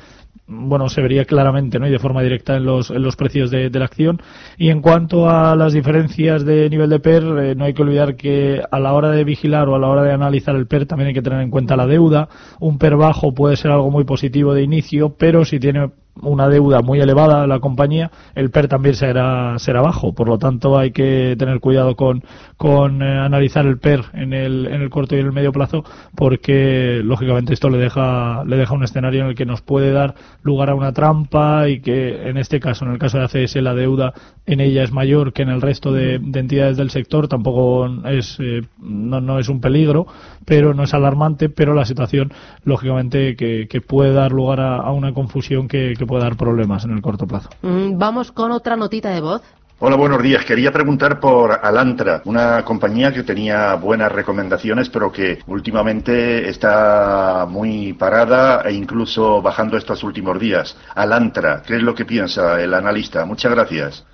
bueno, 0.48 0.90
se 0.90 1.02
vería 1.02 1.25
claramente 1.25 1.80
¿no? 1.80 1.88
y 1.88 1.92
de 1.92 2.00
forma 2.00 2.22
directa 2.22 2.56
en 2.56 2.66
los, 2.66 2.92
en 2.92 3.02
los 3.02 3.16
precios 3.16 3.50
de, 3.50 3.70
la 3.70 3.86
acción. 3.86 4.22
Y 4.58 4.70
en 4.70 4.82
cuanto 4.82 5.30
a 5.30 5.56
las 5.56 5.74
diferencias 5.74 6.46
de 6.46 6.70
nivel 6.70 6.90
de 6.90 7.00
PER, 7.00 7.24
eh, 7.24 7.56
no 7.56 7.66
hay 7.66 7.74
que 7.74 7.82
olvidar 7.82 8.16
que 8.16 8.62
a 8.70 8.80
la 8.80 8.94
hora 8.94 9.12
de 9.12 9.24
vigilar 9.24 9.68
o 9.70 9.75
a 9.75 9.80
la 9.80 9.88
hora 9.88 10.04
de 10.04 10.12
analizar 10.12 10.56
el 10.56 10.68
PER 10.68 10.86
también 10.86 11.10
hay 11.10 11.14
que 11.14 11.22
tener 11.22 11.42
en 11.42 11.50
cuenta 11.50 11.75
la 11.75 11.88
deuda. 11.88 12.30
Un 12.60 12.78
PER 12.78 12.96
bajo 12.96 13.34
puede 13.34 13.58
ser 13.58 13.72
algo 13.72 13.90
muy 13.90 14.04
positivo 14.04 14.54
de 14.54 14.64
inicio, 14.64 15.16
pero 15.18 15.46
si 15.46 15.60
tiene 15.60 15.90
una 16.22 16.48
deuda 16.48 16.82
muy 16.82 17.00
elevada 17.00 17.48
la 17.48 17.60
compañía, 17.60 18.12
el 18.36 18.50
PER 18.50 18.68
también 18.68 18.96
será, 18.96 19.58
será 19.60 19.82
bajo. 19.82 20.14
Por 20.14 20.28
lo 20.28 20.38
tanto, 20.38 20.78
hay 20.78 20.92
que 20.92 21.36
tener 21.38 21.60
cuidado 21.60 21.96
con, 21.96 22.24
con 22.58 23.02
eh, 23.02 23.20
analizar 23.20 23.66
el 23.66 23.78
PER 23.78 24.06
en 24.14 24.34
el, 24.34 24.68
en 24.68 24.82
el 24.82 24.90
corto 24.90 25.16
y 25.16 25.20
en 25.20 25.26
el 25.28 25.32
medio 25.34 25.52
plazo, 25.52 25.84
porque 26.16 27.02
lógicamente 27.04 27.54
esto 27.54 27.70
le 27.70 27.78
deja, 27.78 28.44
le 28.46 28.58
deja 28.58 28.74
un 28.74 28.84
escenario 28.84 29.22
en 29.22 29.28
el 29.28 29.36
que 29.36 29.46
nos 29.46 29.62
puede 29.62 29.92
dar 29.92 30.16
lugar 30.42 30.70
a 30.70 30.76
una 30.76 30.94
trampa 30.94 31.68
y 31.68 31.82
que 31.82 32.30
en 32.30 32.38
este 32.38 32.60
caso, 32.60 32.86
en 32.86 32.92
el 32.92 33.00
caso 33.00 33.18
de 33.18 33.26
ACS, 33.26 33.56
la 33.58 33.74
deuda 33.74 34.14
en 34.46 34.60
ella 34.62 34.84
es 34.84 34.92
mayor 34.92 35.34
que 35.34 35.42
en 35.42 35.50
el 35.50 35.62
resto 35.62 35.92
de, 35.92 36.20
de 36.20 36.40
entidades 36.40 36.78
del 36.78 36.92
sector. 36.92 37.28
Tampoco 37.28 37.88
es, 38.06 38.38
eh, 38.40 38.62
no, 38.80 39.22
no 39.22 39.40
es 39.40 39.50
un 39.50 39.60
peligro, 39.60 40.08
pero 40.46 40.74
no 40.74 40.84
es 40.84 40.94
alarmante, 40.94 41.50
pero 41.50 41.74
la 41.74 41.86
situación, 41.86 42.32
lógicamente, 42.64 43.36
que, 43.36 43.68
que 43.68 43.82
puede 43.82 44.14
dar 44.14 44.32
lugar 44.32 44.60
a, 44.60 44.78
a 44.78 44.92
una 44.92 45.14
confusión 45.14 45.68
que, 45.68 45.94
que 46.06 46.08
puede 46.08 46.24
dar 46.24 46.38
problemas 46.38 46.86
en 46.86 46.92
el 46.92 47.02
corto 47.02 47.26
plazo. 47.26 47.50
Mm, 47.62 47.98
vamos 47.98 48.32
con 48.32 48.52
otra 48.52 48.76
notita 48.76 49.10
de 49.10 49.22
voz. 49.22 49.42
Hola, 49.78 49.98
buenos 49.98 50.24
días. 50.24 50.46
Quería 50.46 50.72
preguntar 50.72 51.20
por 51.20 51.52
Alantra, 51.52 52.22
una 52.24 52.64
compañía 52.64 53.12
que 53.12 53.24
tenía 53.24 53.76
buenas 53.76 54.10
recomendaciones, 54.10 54.88
pero 54.88 55.12
que 55.12 55.40
últimamente 55.48 56.48
está 56.48 57.46
muy 57.50 57.92
parada 57.92 58.62
e 58.62 58.72
incluso 58.72 59.42
bajando 59.42 59.76
estos 59.76 60.02
últimos 60.04 60.40
días. 60.40 60.78
Alantra, 60.96 61.62
¿qué 61.66 61.76
es 61.76 61.84
lo 61.84 61.94
que 61.94 62.06
piensa 62.06 62.62
el 62.62 62.74
analista? 62.74 63.26
Muchas 63.26 63.52
gracias. 63.52 64.06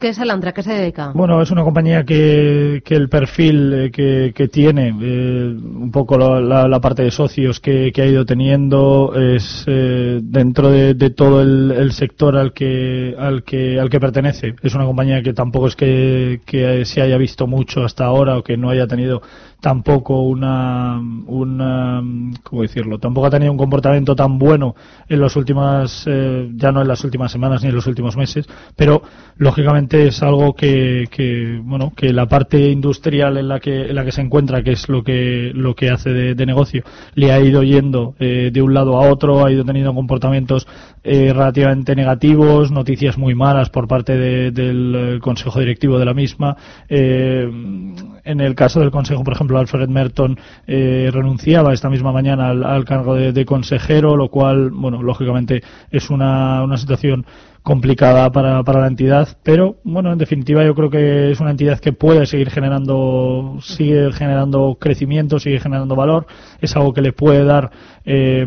¿Qué 0.00 0.08
es 0.08 0.18
Alantra? 0.18 0.52
¿Qué 0.52 0.62
se 0.62 0.72
dedica? 0.72 1.12
Bueno, 1.14 1.42
es 1.42 1.50
una 1.50 1.62
compañía 1.62 2.04
que, 2.04 2.80
que 2.86 2.94
el 2.94 3.10
perfil 3.10 3.72
eh, 3.74 3.90
que, 3.90 4.32
que, 4.34 4.48
tiene, 4.48 4.96
eh, 4.98 5.54
un 5.54 5.90
poco 5.92 6.16
la, 6.16 6.80
parte 6.80 7.02
de 7.02 7.10
socios 7.10 7.60
que, 7.60 7.92
ha 7.94 8.06
ido 8.06 8.24
teniendo, 8.24 9.12
es 9.14 9.62
eh, 9.66 10.20
dentro 10.22 10.70
de, 10.70 10.94
todo 11.10 11.42
el, 11.42 11.92
sector 11.92 12.38
al 12.38 12.54
que, 12.54 13.14
al, 13.18 13.42
que, 13.42 13.78
al 13.78 13.90
que 13.90 14.00
pertenece. 14.00 14.54
Es 14.62 14.74
una 14.74 14.86
compañía 14.86 15.22
que 15.22 15.34
tampoco 15.34 15.66
es 15.66 15.76
que 15.76 16.40
se 16.86 17.02
haya 17.02 17.18
visto 17.18 17.46
mucho 17.46 17.84
hasta 17.84 18.06
ahora 18.06 18.38
o 18.38 18.42
que 18.42 18.56
no 18.56 18.70
haya 18.70 18.86
tenido 18.86 19.20
tampoco 19.60 20.22
una, 20.22 20.98
una 21.26 22.02
¿cómo 22.42 22.62
decirlo? 22.62 22.98
Tampoco 22.98 23.26
ha 23.26 23.30
tenido 23.30 23.52
un 23.52 23.58
comportamiento 23.58 24.16
tan 24.16 24.38
bueno 24.38 24.74
en 25.08 25.20
las 25.20 25.36
últimas, 25.36 26.04
eh, 26.06 26.50
ya 26.54 26.72
no 26.72 26.80
en 26.80 26.88
las 26.88 27.04
últimas 27.04 27.30
semanas 27.30 27.62
ni 27.62 27.68
en 27.68 27.74
los 27.74 27.86
últimos 27.86 28.16
meses, 28.16 28.46
pero 28.74 29.02
lógicamente 29.36 30.06
es 30.06 30.22
algo 30.22 30.54
que, 30.54 31.08
que 31.10 31.60
bueno, 31.62 31.92
que 31.94 32.12
la 32.12 32.26
parte 32.26 32.70
industrial 32.70 33.36
en 33.36 33.48
la 33.48 33.60
que, 33.60 33.88
en 33.90 33.94
la 33.94 34.04
que 34.04 34.12
se 34.12 34.22
encuentra, 34.22 34.62
que 34.62 34.72
es 34.72 34.88
lo 34.88 35.02
que, 35.04 35.52
lo 35.54 35.74
que 35.74 35.90
hace 35.90 36.10
de, 36.10 36.46
negocio, 36.46 36.82
le 37.14 37.32
ha 37.32 37.40
ido 37.40 37.62
yendo 37.62 38.14
eh, 38.18 38.50
de 38.52 38.62
un 38.62 38.72
lado 38.72 38.96
a 38.96 39.10
otro, 39.10 39.44
ha 39.44 39.52
ido 39.52 39.64
teniendo 39.64 39.94
comportamientos 39.94 40.66
eh, 41.04 41.32
relativamente 41.32 41.94
negativos, 41.94 42.70
noticias 42.72 43.18
muy 43.18 43.34
malas 43.34 43.68
por 43.68 43.86
parte 43.86 44.16
de, 44.16 44.50
del 44.50 45.20
consejo 45.20 45.60
directivo 45.60 45.98
de 45.98 46.04
la 46.04 46.14
misma. 46.14 46.56
en 46.88 48.40
el 48.40 48.54
caso 48.54 48.80
del 48.80 48.90
consejo, 48.90 49.22
por 49.22 49.34
ejemplo, 49.34 49.49
Alfred 49.58 49.88
Merton 49.88 50.38
eh, 50.66 51.10
renunciaba 51.12 51.72
esta 51.72 51.90
misma 51.90 52.12
mañana 52.12 52.50
al, 52.50 52.64
al 52.64 52.84
cargo 52.84 53.14
de, 53.14 53.32
de, 53.32 53.44
consejero, 53.44 54.16
lo 54.16 54.28
cual, 54.28 54.70
bueno, 54.70 55.02
lógicamente 55.02 55.62
es 55.90 56.10
una, 56.10 56.62
una 56.62 56.76
situación 56.76 57.24
complicada 57.62 58.32
para, 58.32 58.62
para 58.62 58.80
la 58.80 58.86
entidad, 58.86 59.36
pero 59.42 59.76
bueno, 59.84 60.12
en 60.12 60.18
definitiva 60.18 60.64
yo 60.64 60.74
creo 60.74 60.88
que 60.88 61.30
es 61.30 61.40
una 61.40 61.50
entidad 61.50 61.78
que 61.78 61.92
puede 61.92 62.24
seguir 62.24 62.50
generando, 62.50 63.58
sigue 63.60 64.12
generando 64.12 64.78
crecimiento, 64.80 65.38
sigue 65.38 65.60
generando 65.60 65.94
valor, 65.94 66.26
es 66.60 66.74
algo 66.74 66.94
que 66.94 67.02
le 67.02 67.12
puede 67.12 67.44
dar 67.44 67.70
eh, 68.04 68.46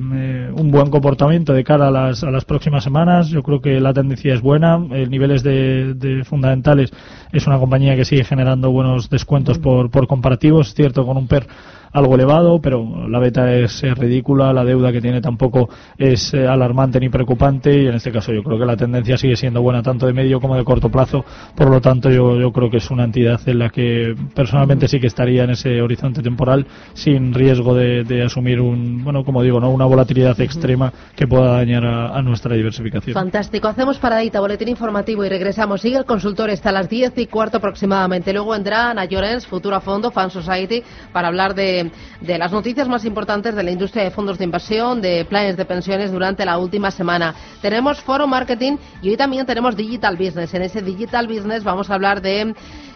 un 0.56 0.72
buen 0.72 0.90
comportamiento 0.90 1.54
de 1.54 1.64
cara 1.64 1.90
a 1.90 1.92
las, 1.92 2.24
a 2.24 2.32
las 2.32 2.44
próximas 2.46 2.84
semanas, 2.84 3.30
yo 3.30 3.44
creo 3.44 3.62
que 3.62 3.80
la 3.80 3.94
tendencia 3.94 4.34
es 4.34 4.42
buena, 4.42 4.84
el 4.92 5.12
niveles 5.12 5.44
de, 5.44 5.94
de 5.94 6.24
fundamentales. 6.24 6.92
Es 7.32 7.46
una 7.46 7.60
compañía 7.60 7.96
que 7.96 8.06
sigue 8.06 8.24
generando 8.24 8.72
buenos 8.72 9.10
descuentos 9.10 9.60
por, 9.60 9.92
por 9.92 10.08
comparativos, 10.08 10.70
es 10.70 10.74
cierto 10.74 11.06
con 11.06 11.18
un 11.18 11.28
PER 11.28 11.48
algo 11.94 12.16
elevado, 12.16 12.60
pero 12.60 13.08
la 13.08 13.20
beta 13.20 13.52
es 13.54 13.82
ridícula, 13.98 14.52
la 14.52 14.66
deuda 14.66 14.92
que 14.92 15.02
tiene 15.02 15.22
tampoco 15.22 15.70
es 15.98 16.34
eh, 16.34 16.48
alarmante 16.48 17.00
ni 17.00 17.10
preocupante 17.10 17.84
y 17.84 17.88
en 17.88 17.96
este 17.96 18.12
caso 18.12 18.34
yo 18.34 18.44
creo 18.44 18.58
que 18.58 18.66
la 18.66 18.76
tendencia 18.76 19.18
sigue 19.18 19.36
siendo 19.36 19.62
buena 19.62 19.84
tanto 19.84 20.08
de 20.08 20.14
medio 20.14 20.40
como 20.40 20.56
de 20.56 20.64
corto 20.64 20.90
plazo, 20.90 21.24
por 21.56 21.70
lo 21.70 21.80
tanto 21.80 22.10
yo, 22.10 22.40
yo 22.40 22.52
creo 22.52 22.70
que 22.70 22.78
es 22.78 22.90
una 22.90 23.04
entidad 23.04 23.40
en 23.48 23.60
la 23.60 23.70
que 23.70 24.16
personalmente 24.34 24.88
sí 24.88 25.00
que 25.00 25.08
estaría 25.08 25.44
en 25.44 25.52
ese 25.52 25.82
horizonte 25.82 26.22
temporal 26.22 26.66
sin 26.94 27.34
riesgo 27.34 27.76
de, 27.76 28.04
de 28.04 28.24
asumir 28.24 28.60
un, 28.60 29.04
bueno, 29.04 29.24
como 29.24 29.44
digo, 29.44 29.60
no 29.60 29.70
una 29.70 29.86
volatilidad 29.86 30.40
extrema 30.42 30.92
que 31.16 31.28
pueda 31.28 31.54
dañar 31.54 31.86
a, 31.86 32.18
a 32.18 32.22
nuestra 32.22 32.56
diversificación. 32.56 33.14
Fantástico, 33.14 33.68
hacemos 33.68 34.00
paradita, 34.00 34.40
boletín 34.40 34.70
informativo 34.70 35.24
y 35.26 35.30
regresamos. 35.30 35.82
Sigue 35.82 35.98
el 35.98 36.06
consultor, 36.06 36.50
está 36.50 36.70
a 36.70 36.74
las 36.74 36.90
10 36.90 37.18
y 37.18 37.28
cuarto 37.28 37.58
aproximadamente. 37.58 38.34
Luego 38.34 38.52
vendrá 38.52 38.90
Ana 38.90 39.06
Llorens, 39.06 39.46
Futura 39.46 39.80
Fondo, 39.80 40.12
Fan 40.12 40.32
Society, 40.32 40.84
para 41.12 41.28
hablar 41.28 41.54
de 41.54 41.83
de, 42.22 42.38
las 42.38 42.52
noticias 42.52 42.88
más 42.88 43.06
importantes 43.06 43.56
de 43.56 43.64
la 43.64 43.72
industria 43.72 44.04
de 44.04 44.12
fondos 44.12 44.38
de 44.38 44.44
inversión, 44.44 45.02
de 45.02 45.26
planes 45.26 45.58
de 45.58 45.66
pensiones 45.66 46.12
durante 46.12 46.46
la 46.46 46.58
última 46.58 46.92
semana. 46.92 47.34
Tenemos 47.62 48.02
Foro 48.02 48.28
Marketing 48.28 48.78
y 49.02 49.10
hoy 49.10 49.18
también 49.18 49.46
tenemos 49.46 49.76
Digital 49.76 50.18
Business. 50.18 50.54
En 50.54 50.62
ese 50.62 50.82
Digital 50.82 51.28
Business 51.28 51.64
vamos 51.64 51.90
a 51.90 51.96
hablar 51.96 52.22
de 52.22 52.54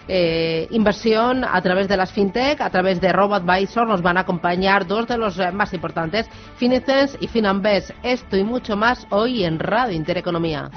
eh, 0.08 0.68
inversión 0.72 1.44
a 1.44 1.62
través 1.62 1.88
de 1.88 1.98
las 1.98 2.12
fintech, 2.12 2.62
a 2.62 2.70
través 2.70 3.02
de 3.02 3.12
RoboAdvisor. 3.12 3.88
Nos 3.88 4.02
van 4.02 4.18
a 4.18 4.22
acompañar 4.22 4.88
dos 4.88 5.08
de 5.08 5.18
los 5.18 5.38
eh, 5.40 5.52
más 5.52 5.74
importantes, 5.74 6.30
Finicens 6.58 7.18
y 7.20 7.28
Finambest. 7.28 7.92
Esto 8.04 8.38
y 8.38 8.44
mucho 8.44 8.78
más 8.78 9.06
hoy 9.10 9.44
en 9.44 9.60
Radio 9.60 9.96
Intereconomía. 9.96 10.70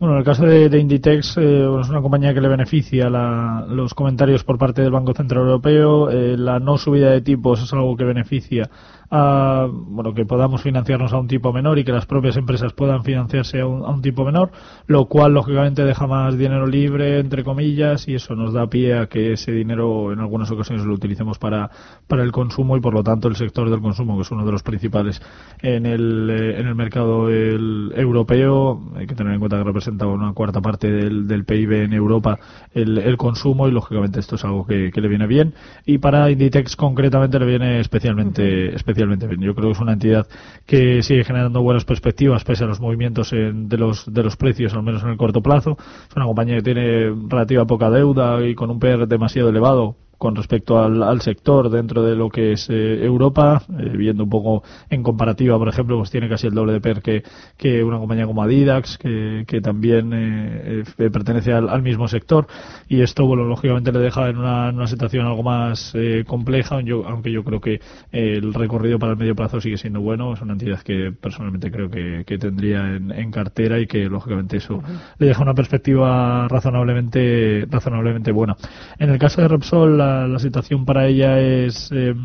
Bueno, 0.00 0.14
en 0.14 0.18
el 0.18 0.24
caso 0.24 0.44
de, 0.44 0.76
Inditex, 0.76 1.36
eh, 1.36 1.64
es 1.80 1.88
una 1.88 2.02
compañía 2.02 2.34
que 2.34 2.40
le 2.40 2.48
beneficia 2.48 3.08
los 3.08 3.94
comentarios 3.94 4.42
por 4.42 4.58
parte 4.58 4.82
del 4.82 4.90
Banco 4.90 5.14
Central 5.14 5.42
Europeo. 5.42 6.10
Eh, 6.10 6.36
la 6.36 6.58
no 6.58 6.76
subida 6.76 7.12
de 7.12 7.20
tipos 7.20 7.62
es 7.62 7.72
algo 7.72 7.96
que 7.96 8.02
beneficia 8.02 8.68
a, 9.16 9.68
bueno, 9.70 10.12
que 10.12 10.26
podamos 10.26 10.60
financiarnos 10.60 11.12
a 11.12 11.18
un 11.18 11.28
tipo 11.28 11.52
menor 11.52 11.78
y 11.78 11.84
que 11.84 11.92
las 11.92 12.04
propias 12.04 12.36
empresas 12.36 12.72
puedan 12.72 13.04
financiarse 13.04 13.60
a 13.60 13.66
un, 13.66 14.02
tipo 14.02 14.24
menor, 14.24 14.50
lo 14.88 15.06
cual 15.06 15.34
lógicamente 15.34 15.84
deja 15.84 16.08
más 16.08 16.36
dinero 16.36 16.66
libre, 16.66 17.20
entre 17.20 17.44
comillas, 17.44 18.08
y 18.08 18.16
eso 18.16 18.34
nos 18.34 18.52
da 18.52 18.66
pie 18.66 18.98
a 18.98 19.06
que 19.06 19.32
ese 19.34 19.52
dinero 19.52 20.12
en 20.12 20.18
algunas 20.18 20.50
ocasiones 20.50 20.84
lo 20.84 20.94
utilicemos 20.94 21.38
para, 21.38 21.70
para 22.08 22.24
el 22.24 22.32
consumo 22.32 22.76
y 22.76 22.80
por 22.80 22.92
lo 22.92 23.04
tanto 23.04 23.28
el 23.28 23.36
sector 23.36 23.70
del 23.70 23.80
consumo, 23.80 24.16
que 24.16 24.22
es 24.22 24.30
uno 24.32 24.44
de 24.44 24.50
los 24.50 24.64
principales 24.64 25.22
en 25.62 25.86
el, 25.86 26.28
eh, 26.30 26.60
en 26.60 26.66
el 26.66 26.74
mercado 26.74 27.30
europeo, 27.30 28.82
hay 28.96 29.06
que 29.06 29.14
tener 29.14 29.34
en 29.34 29.38
cuenta 29.38 29.58
que 29.58 29.64
representa 29.64 30.08
una 30.08 30.32
cuarta 30.32 30.60
parte 30.60 30.90
del, 30.90 31.28
del 31.28 31.44
PIB 31.44 31.84
en 31.84 31.92
Europa 31.92 32.40
el, 32.74 32.98
el, 32.98 33.16
consumo 33.16 33.68
y 33.68 33.70
lógicamente 33.70 34.18
esto 34.18 34.34
es 34.34 34.44
algo 34.44 34.66
que, 34.66 34.90
que, 34.90 35.00
le 35.00 35.06
viene 35.06 35.28
bien. 35.28 35.54
Y 35.86 35.98
para 35.98 36.30
Inditex 36.32 36.74
concretamente 36.74 37.38
le 37.38 37.46
viene 37.46 37.78
especialmente, 37.78 38.74
especialmente 38.74 39.03
yo 39.10 39.54
creo 39.54 39.68
que 39.68 39.72
es 39.72 39.80
una 39.80 39.92
entidad 39.92 40.26
que 40.66 41.02
sigue 41.02 41.24
generando 41.24 41.62
buenas 41.62 41.84
perspectivas 41.84 42.44
pese 42.44 42.64
a 42.64 42.66
los 42.66 42.80
movimientos 42.80 43.30
de, 43.30 43.76
los, 43.78 44.12
de 44.12 44.22
los 44.22 44.36
precios, 44.36 44.74
al 44.74 44.82
menos 44.82 45.02
en 45.02 45.10
el 45.10 45.16
corto 45.16 45.42
plazo. 45.42 45.76
Es 46.08 46.16
una 46.16 46.26
compañía 46.26 46.56
que 46.56 46.62
tiene 46.62 47.14
relativa 47.28 47.64
poca 47.66 47.90
deuda 47.90 48.46
y 48.46 48.54
con 48.54 48.70
un 48.70 48.78
PER 48.78 49.06
demasiado 49.06 49.48
elevado 49.48 49.96
con 50.18 50.36
respecto 50.36 50.78
al, 50.78 51.20
sector 51.20 51.70
dentro 51.70 52.02
de 52.02 52.14
lo 52.14 52.28
que 52.28 52.52
es 52.52 52.68
eh, 52.70 53.04
Europa, 53.04 53.62
eh, 53.78 53.96
viendo 53.96 54.24
un 54.24 54.30
poco 54.30 54.62
en 54.90 55.02
comparativa, 55.02 55.58
por 55.58 55.68
ejemplo, 55.68 55.96
pues 55.98 56.10
tiene 56.10 56.28
casi 56.28 56.46
el 56.46 56.54
doble 56.54 56.72
de 56.72 56.80
PER 56.80 57.02
que, 57.02 57.22
que 57.56 57.82
una 57.82 57.98
compañía 57.98 58.26
como 58.26 58.42
Adidas, 58.42 58.98
que, 58.98 59.44
que 59.46 59.60
también 59.60 60.10
eh, 60.12 60.84
pertenece 60.96 61.52
al, 61.52 61.82
mismo 61.82 62.08
sector, 62.08 62.46
y 62.88 63.02
esto, 63.02 63.26
bueno, 63.26 63.44
lógicamente 63.44 63.92
le 63.92 63.98
deja 63.98 64.28
en 64.28 64.38
una, 64.38 64.70
una 64.70 64.86
situación 64.86 65.26
algo 65.26 65.42
más 65.42 65.94
compleja, 66.26 66.80
yo, 66.80 67.06
aunque 67.06 67.30
yo 67.30 67.44
creo 67.44 67.60
que 67.60 67.80
el 68.10 68.54
recorrido 68.54 68.98
para 68.98 69.12
el 69.12 69.18
medio 69.18 69.34
plazo 69.34 69.60
sigue 69.60 69.76
siendo 69.76 70.00
bueno, 70.00 70.32
es 70.32 70.40
una 70.40 70.54
entidad 70.54 70.80
que 70.80 71.12
personalmente 71.12 71.70
creo 71.70 71.90
que, 71.90 72.24
que 72.26 72.38
tendría 72.38 72.96
en, 72.96 73.10
en, 73.10 73.30
cartera 73.30 73.78
y 73.78 73.86
que, 73.86 74.04
lógicamente, 74.04 74.58
eso 74.58 74.82
le 75.18 75.26
deja 75.26 75.42
una 75.42 75.54
perspectiva 75.54 76.48
razonablemente, 76.48 77.66
razonablemente 77.70 78.32
buena. 78.32 78.56
En 78.98 79.10
el 79.10 79.18
caso 79.18 79.42
de 79.42 79.48
Repsol, 79.48 80.00
la, 80.28 80.38
situación 80.38 80.84
para 80.84 81.06
ella 81.06 81.40
es 81.40 81.90
em, 81.92 82.16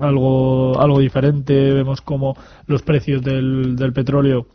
algo, 0.00 0.80
algo 0.80 0.98
diferente. 0.98 1.72
Vemos 1.72 2.00
como 2.00 2.36
los 2.66 2.82
precios 2.82 3.22
del, 3.22 3.76
del 3.76 3.92
petróleo 3.92 4.46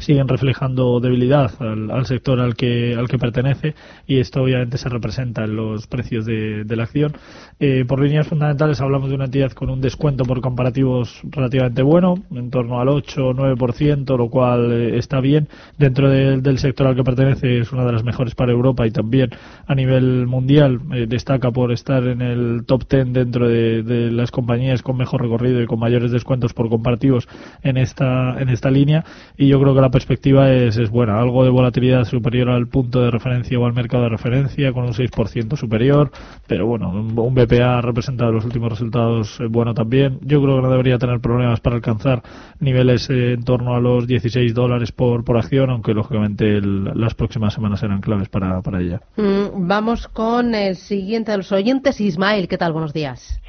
siguen 0.00 0.28
reflejando 0.28 1.00
debilidad 1.00 1.52
al, 1.60 2.06
sector 2.06 2.40
al 2.40 2.54
que, 2.54 2.94
al 2.96 3.08
que 3.08 3.18
pertenece 3.18 3.74
y 4.06 4.18
esto 4.18 4.42
obviamente 4.42 4.78
se 4.78 4.88
representa 4.88 5.44
en 5.44 5.56
los 5.56 5.86
precios 5.86 6.26
de, 6.26 6.64
la 6.68 6.84
acción. 6.84 7.12
Eh, 7.58 7.84
por 7.86 8.00
líneas 8.00 8.26
fundamentales 8.26 8.80
hablamos 8.80 9.08
de 9.10 9.16
una 9.16 9.26
entidad 9.26 9.52
con 9.52 9.70
un 9.70 9.80
descuento 9.80 10.24
por 10.24 10.40
comparativos 10.40 11.20
relativamente 11.30 11.82
bueno, 11.82 12.14
en 12.30 12.50
torno 12.50 12.80
al 12.80 12.88
8 12.88 13.28
o 13.28 13.34
9%, 13.34 14.16
lo 14.16 14.28
cual 14.28 14.72
eh, 14.72 14.98
está 14.98 15.20
bien. 15.20 15.48
Dentro 15.78 16.08
del 16.08 16.58
sector 16.58 16.86
al 16.86 16.96
que 16.96 17.04
pertenece 17.04 17.58
es 17.58 17.72
una 17.72 17.84
de 17.84 17.92
las 17.92 18.04
mejores 18.04 18.34
para 18.34 18.52
Europa 18.52 18.86
y 18.86 18.90
también 18.90 19.30
a 19.66 19.74
nivel 19.74 20.26
mundial 20.26 20.80
eh, 20.94 21.06
destaca 21.08 21.50
por 21.50 21.72
estar 21.72 22.02
en 22.06 22.22
el 22.22 22.64
top 22.66 22.84
10 22.88 23.12
dentro 23.12 23.48
de, 23.48 24.10
las 24.10 24.30
compañías 24.30 24.82
con 24.82 24.96
mejor 24.96 25.22
recorrido 25.22 25.62
y 25.62 25.66
con 25.66 25.78
mayores 25.78 26.10
descuentos 26.10 26.52
por 26.52 26.68
comparativos 26.68 27.28
en 27.62 27.76
esta, 27.76 28.40
en 28.40 28.48
esta 28.48 28.70
línea 28.70 29.04
y 29.36 29.48
yo 29.48 29.60
creo 29.60 29.74
que 29.74 29.80
la 29.80 29.89
perspectiva 29.90 30.50
es, 30.52 30.76
es 30.76 30.90
buena. 30.90 31.20
Algo 31.20 31.44
de 31.44 31.50
volatilidad 31.50 32.04
superior 32.04 32.50
al 32.50 32.68
punto 32.68 33.02
de 33.02 33.10
referencia 33.10 33.58
o 33.58 33.66
al 33.66 33.72
mercado 33.72 34.04
de 34.04 34.10
referencia, 34.10 34.72
con 34.72 34.84
un 34.84 34.92
6% 34.92 35.56
superior, 35.56 36.10
pero 36.46 36.66
bueno, 36.66 36.90
un, 36.90 37.34
BPA 37.34 37.78
ha 37.78 37.80
representado 37.80 38.32
los 38.32 38.44
últimos 38.44 38.70
resultados 38.70 39.40
eh, 39.40 39.46
bueno 39.48 39.74
también. 39.74 40.18
Yo 40.22 40.42
creo 40.42 40.56
que 40.56 40.62
no 40.62 40.70
debería 40.70 40.98
tener 40.98 41.20
problemas 41.20 41.60
para 41.60 41.76
alcanzar 41.76 42.22
niveles 42.60 43.08
eh, 43.10 43.32
en 43.32 43.44
torno 43.44 43.74
a 43.74 43.80
los 43.80 44.06
16 44.06 44.54
dólares 44.54 44.92
por, 44.92 45.24
por 45.24 45.36
acción, 45.36 45.70
aunque 45.70 45.94
lógicamente 45.94 46.60
las 46.60 47.14
próximas 47.14 47.54
semanas 47.54 47.80
serán 47.80 48.00
claves 48.00 48.28
para, 48.28 48.60
para 48.62 48.80
ella. 48.80 49.00
Mm, 49.16 49.66
vamos 49.66 50.08
con 50.08 50.54
el 50.54 50.76
siguiente 50.76 51.30
de 51.32 51.38
los 51.38 51.52
oyentes, 51.52 52.00
Ismael. 52.00 52.48
¿Qué 52.48 52.58
tal? 52.58 52.72
Buenos 52.72 52.92
días. 52.92 53.40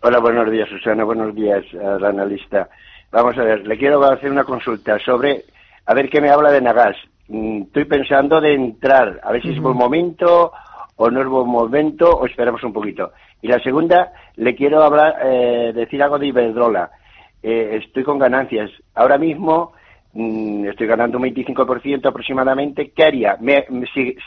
Hola, 0.00 0.20
buenos 0.20 0.50
días, 0.50 0.68
Susana. 0.68 1.04
Buenos 1.04 1.34
días 1.34 1.64
al 1.74 2.04
analista. 2.04 2.68
Vamos 3.10 3.36
a 3.38 3.42
ver, 3.42 3.66
le 3.66 3.78
quiero 3.78 4.04
hacer 4.04 4.30
una 4.30 4.44
consulta 4.44 4.98
sobre 4.98 5.44
a 5.88 5.94
ver 5.94 6.10
qué 6.10 6.20
me 6.20 6.28
habla 6.28 6.52
de 6.52 6.60
Nagas. 6.60 6.96
Mm, 7.28 7.62
estoy 7.62 7.86
pensando 7.86 8.42
de 8.42 8.54
entrar, 8.54 9.20
a 9.24 9.32
ver 9.32 9.40
si 9.40 9.52
es 9.52 9.58
buen 9.58 9.76
momento 9.76 10.52
o 10.96 11.10
no 11.10 11.22
es 11.22 11.26
buen 11.26 11.48
momento 11.48 12.10
o 12.10 12.26
esperamos 12.26 12.62
un 12.62 12.74
poquito. 12.74 13.12
Y 13.40 13.48
la 13.48 13.58
segunda, 13.60 14.12
le 14.36 14.54
quiero 14.54 14.82
hablar, 14.82 15.16
eh, 15.24 15.72
decir 15.74 16.02
algo 16.02 16.18
de 16.18 16.26
Iberdrola. 16.26 16.90
Eh, 17.42 17.80
estoy 17.82 18.04
con 18.04 18.18
ganancias. 18.18 18.70
Ahora 18.94 19.16
mismo 19.16 19.72
mm, 20.12 20.66
estoy 20.66 20.86
ganando 20.86 21.16
un 21.16 21.24
25% 21.24 22.06
aproximadamente. 22.06 22.92
¿Qué 22.94 23.04
haría? 23.04 23.38
¿Me, 23.40 23.64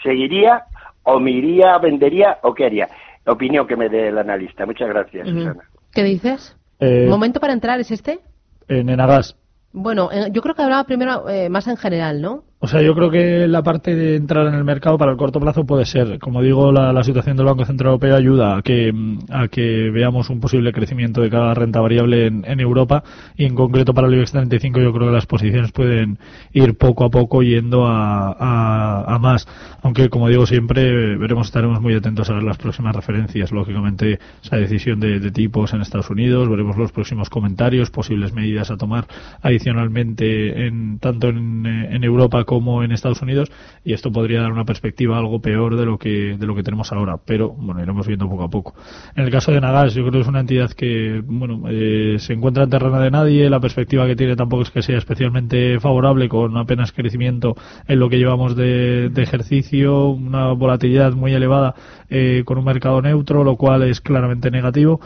seguiría 0.01 0.63
o 1.03 1.19
me 1.19 1.29
iría, 1.29 1.77
vendería 1.77 2.39
o 2.41 2.55
qué 2.55 2.65
haría? 2.65 2.89
La 3.23 3.33
opinión 3.33 3.67
que 3.67 3.75
me 3.75 3.87
dé 3.87 4.07
el 4.07 4.17
analista. 4.17 4.65
Muchas 4.65 4.89
gracias, 4.89 5.29
Susana. 5.29 5.63
¿Qué 5.93 6.01
dices? 6.01 6.57
Eh, 6.79 7.05
¿Momento 7.07 7.39
para 7.39 7.53
entrar 7.53 7.79
es 7.79 7.91
este? 7.91 8.19
En 8.67 8.89
Enagas. 8.89 9.37
Bueno, 9.73 10.09
yo 10.29 10.41
creo 10.41 10.55
que 10.55 10.61
hablaba 10.63 10.83
primero 10.85 11.27
eh, 11.29 11.49
más 11.49 11.67
en 11.67 11.77
general, 11.77 12.21
¿no? 12.21 12.45
O 12.63 12.67
sea, 12.67 12.79
yo 12.83 12.93
creo 12.93 13.09
que 13.09 13.47
la 13.47 13.63
parte 13.63 13.95
de 13.95 14.17
entrar 14.17 14.45
en 14.45 14.53
el 14.53 14.63
mercado 14.63 14.95
para 14.95 15.09
el 15.09 15.17
corto 15.17 15.39
plazo 15.39 15.65
puede 15.65 15.83
ser. 15.83 16.19
Como 16.19 16.43
digo, 16.43 16.71
la, 16.71 17.03
situación 17.03 17.35
del 17.35 17.47
Banco 17.47 17.65
Central 17.65 17.87
Europeo 17.87 18.15
ayuda 18.15 18.55
a 18.55 18.61
que, 18.61 18.93
a 19.31 19.47
que 19.47 19.89
veamos 19.89 20.29
un 20.29 20.39
posible 20.39 20.71
crecimiento 20.71 21.21
de 21.21 21.31
cada 21.31 21.55
renta 21.55 21.81
variable 21.81 22.27
en, 22.27 22.59
Europa 22.59 23.03
y 23.35 23.45
en 23.45 23.55
concreto 23.55 23.95
para 23.95 24.07
el 24.07 24.13
IBEX 24.13 24.33
35 24.33 24.79
yo 24.79 24.93
creo 24.93 25.07
que 25.07 25.13
las 25.13 25.25
posiciones 25.25 25.71
pueden 25.71 26.19
ir 26.53 26.77
poco 26.77 27.03
a 27.03 27.09
poco 27.09 27.41
yendo 27.41 27.87
a, 27.87 29.17
más. 29.19 29.47
Aunque, 29.81 30.09
como 30.09 30.29
digo 30.29 30.45
siempre, 30.45 31.17
veremos, 31.17 31.47
estaremos 31.47 31.81
muy 31.81 31.95
atentos 31.95 32.29
a 32.29 32.35
ver 32.35 32.43
las 32.43 32.59
próximas 32.59 32.95
referencias. 32.95 33.51
Lógicamente, 33.51 34.19
esa 34.43 34.57
decisión 34.57 34.99
de, 34.99 35.31
tipos 35.31 35.73
en 35.73 35.81
Estados 35.81 36.11
Unidos, 36.11 36.47
veremos 36.47 36.77
los 36.77 36.91
próximos 36.91 37.31
comentarios, 37.31 37.89
posibles 37.89 38.33
medidas 38.33 38.69
a 38.69 38.77
tomar 38.77 39.05
adicionalmente 39.41 40.67
en, 40.67 40.99
tanto 40.99 41.29
en, 41.29 41.65
en 41.65 42.03
Europa 42.03 42.45
como 42.51 42.83
en 42.83 42.91
Estados 42.91 43.21
Unidos 43.21 43.49
y 43.85 43.93
esto 43.93 44.11
podría 44.11 44.41
dar 44.41 44.51
una 44.51 44.65
perspectiva 44.65 45.17
algo 45.17 45.39
peor 45.39 45.77
de 45.77 45.85
lo 45.85 45.97
que 45.97 46.35
de 46.37 46.45
lo 46.45 46.53
que 46.53 46.63
tenemos 46.63 46.91
ahora 46.91 47.15
pero 47.25 47.47
bueno 47.47 47.81
iremos 47.81 48.05
viendo 48.05 48.27
poco 48.27 48.43
a 48.43 48.49
poco. 48.49 48.73
En 49.15 49.23
el 49.23 49.31
caso 49.31 49.53
de 49.53 49.61
Nagas 49.61 49.93
yo 49.93 50.01
creo 50.01 50.11
que 50.11 50.19
es 50.19 50.27
una 50.27 50.41
entidad 50.41 50.69
que 50.71 51.23
bueno 51.25 51.63
eh, 51.69 52.17
se 52.19 52.33
encuentra 52.33 52.65
en 52.65 52.69
terreno 52.69 52.99
de 52.99 53.09
nadie 53.09 53.49
la 53.49 53.61
perspectiva 53.61 54.05
que 54.05 54.17
tiene 54.17 54.35
tampoco 54.35 54.63
es 54.63 54.69
que 54.69 54.81
sea 54.81 54.97
especialmente 54.97 55.79
favorable 55.79 56.27
con 56.27 56.57
apenas 56.57 56.91
crecimiento 56.91 57.55
en 57.87 57.99
lo 57.99 58.09
que 58.09 58.17
llevamos 58.17 58.57
de, 58.57 59.09
ejercicio 59.15 60.09
una 60.09 60.51
volatilidad 60.51 61.13
muy 61.13 61.33
elevada 61.33 61.73
eh, 62.09 62.43
con 62.43 62.57
un 62.57 62.65
mercado 62.65 63.01
neutro 63.01 63.45
lo 63.45 63.55
cual 63.55 63.83
es 63.83 64.01
claramente 64.01 64.51
negativo 64.51 64.99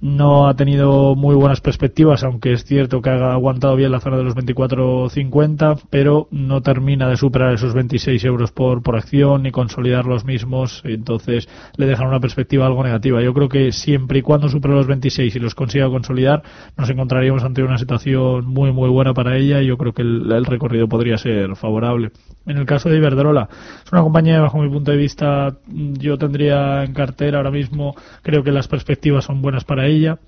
no 0.00 0.46
ha 0.46 0.54
tenido 0.54 1.14
muy 1.14 1.34
buenas 1.34 1.60
perspectivas, 1.60 2.22
aunque 2.22 2.52
es 2.52 2.64
cierto 2.64 3.00
que 3.00 3.10
ha 3.10 3.32
aguantado 3.32 3.76
bien 3.76 3.92
la 3.92 4.00
zona 4.00 4.18
de 4.18 4.24
los 4.24 4.36
24.50, 4.36 5.80
pero 5.90 6.28
no 6.30 6.60
termina 6.60 7.08
de 7.08 7.16
superar 7.16 7.54
esos 7.54 7.74
26 7.74 8.24
euros 8.24 8.52
por, 8.52 8.82
por 8.82 8.96
acción 8.96 9.42
ni 9.42 9.50
consolidar 9.50 10.04
los 10.04 10.24
mismos, 10.24 10.82
entonces 10.84 11.48
le 11.76 11.86
dejan 11.86 12.08
una 12.08 12.20
perspectiva 12.20 12.66
algo 12.66 12.84
negativa. 12.84 13.22
Yo 13.22 13.32
creo 13.32 13.48
que 13.48 13.72
siempre 13.72 14.18
y 14.18 14.22
cuando 14.22 14.48
supere 14.48 14.74
los 14.74 14.86
26 14.86 15.34
y 15.34 15.38
los 15.38 15.54
consiga 15.54 15.88
consolidar, 15.88 16.42
nos 16.76 16.90
encontraríamos 16.90 17.42
ante 17.42 17.62
una 17.62 17.78
situación 17.78 18.46
muy, 18.46 18.72
muy 18.72 18.90
buena 18.90 19.14
para 19.14 19.36
ella 19.36 19.62
y 19.62 19.66
yo 19.66 19.78
creo 19.78 19.92
que 19.92 20.02
el, 20.02 20.44
recorrido 20.44 20.88
podría 20.88 21.16
ser 21.16 21.56
favorable. 21.56 22.10
En 22.46 22.58
el 22.58 22.66
caso 22.66 22.88
de 22.88 22.98
Iberdrola, 22.98 23.48
es 23.84 23.92
una 23.92 24.02
compañía, 24.02 24.40
bajo 24.40 24.58
mi 24.58 24.68
punto 24.68 24.92
de 24.92 24.96
vista, 24.96 25.56
yo 25.66 26.16
tendría 26.18 26.84
en 26.84 26.92
cartera 26.92 27.38
ahora 27.38 27.50
mismo, 27.50 27.96
creo 28.22 28.44
que 28.44 28.52
las 28.52 28.68
perspectivas 28.68 29.24
son 29.24 29.42
buenas 29.42 29.64
para 29.64 29.85
ella 29.86 30.18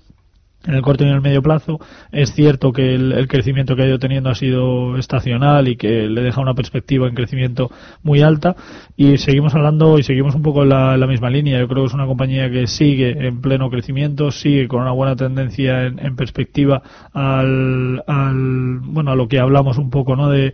en 0.65 0.73
el 0.73 0.81
corto 0.81 1.03
y 1.03 1.07
en 1.07 1.13
el 1.13 1.21
medio 1.21 1.41
plazo. 1.41 1.79
Es 2.11 2.33
cierto 2.33 2.73
que 2.73 2.93
el, 2.93 3.27
crecimiento 3.27 3.75
que 3.75 3.83
ha 3.83 3.87
ido 3.87 3.99
teniendo 3.99 4.29
ha 4.29 4.35
sido 4.35 4.97
estacional 4.97 5.67
y 5.67 5.77
que 5.77 6.07
le 6.07 6.21
deja 6.21 6.41
una 6.41 6.53
perspectiva 6.53 7.07
en 7.07 7.15
crecimiento 7.15 7.71
muy 8.03 8.21
alta. 8.21 8.55
Y 8.97 9.17
seguimos 9.17 9.55
hablando 9.55 9.97
y 9.97 10.03
seguimos 10.03 10.35
un 10.35 10.41
poco 10.41 10.63
en 10.63 10.69
la, 10.69 11.07
misma 11.07 11.29
línea. 11.29 11.59
Yo 11.59 11.67
creo 11.67 11.83
que 11.83 11.87
es 11.87 11.93
una 11.93 12.05
compañía 12.05 12.49
que 12.49 12.67
sigue 12.67 13.27
en 13.27 13.41
pleno 13.41 13.69
crecimiento, 13.69 14.31
sigue 14.31 14.67
con 14.67 14.81
una 14.81 14.91
buena 14.91 15.15
tendencia 15.15 15.85
en, 15.85 16.15
perspectiva 16.15 16.81
al, 17.13 18.03
al, 18.05 18.79
bueno, 18.81 19.11
a 19.11 19.15
lo 19.15 19.27
que 19.27 19.39
hablamos 19.39 19.77
un 19.77 19.89
poco, 19.89 20.15
¿no? 20.15 20.29
De, 20.29 20.53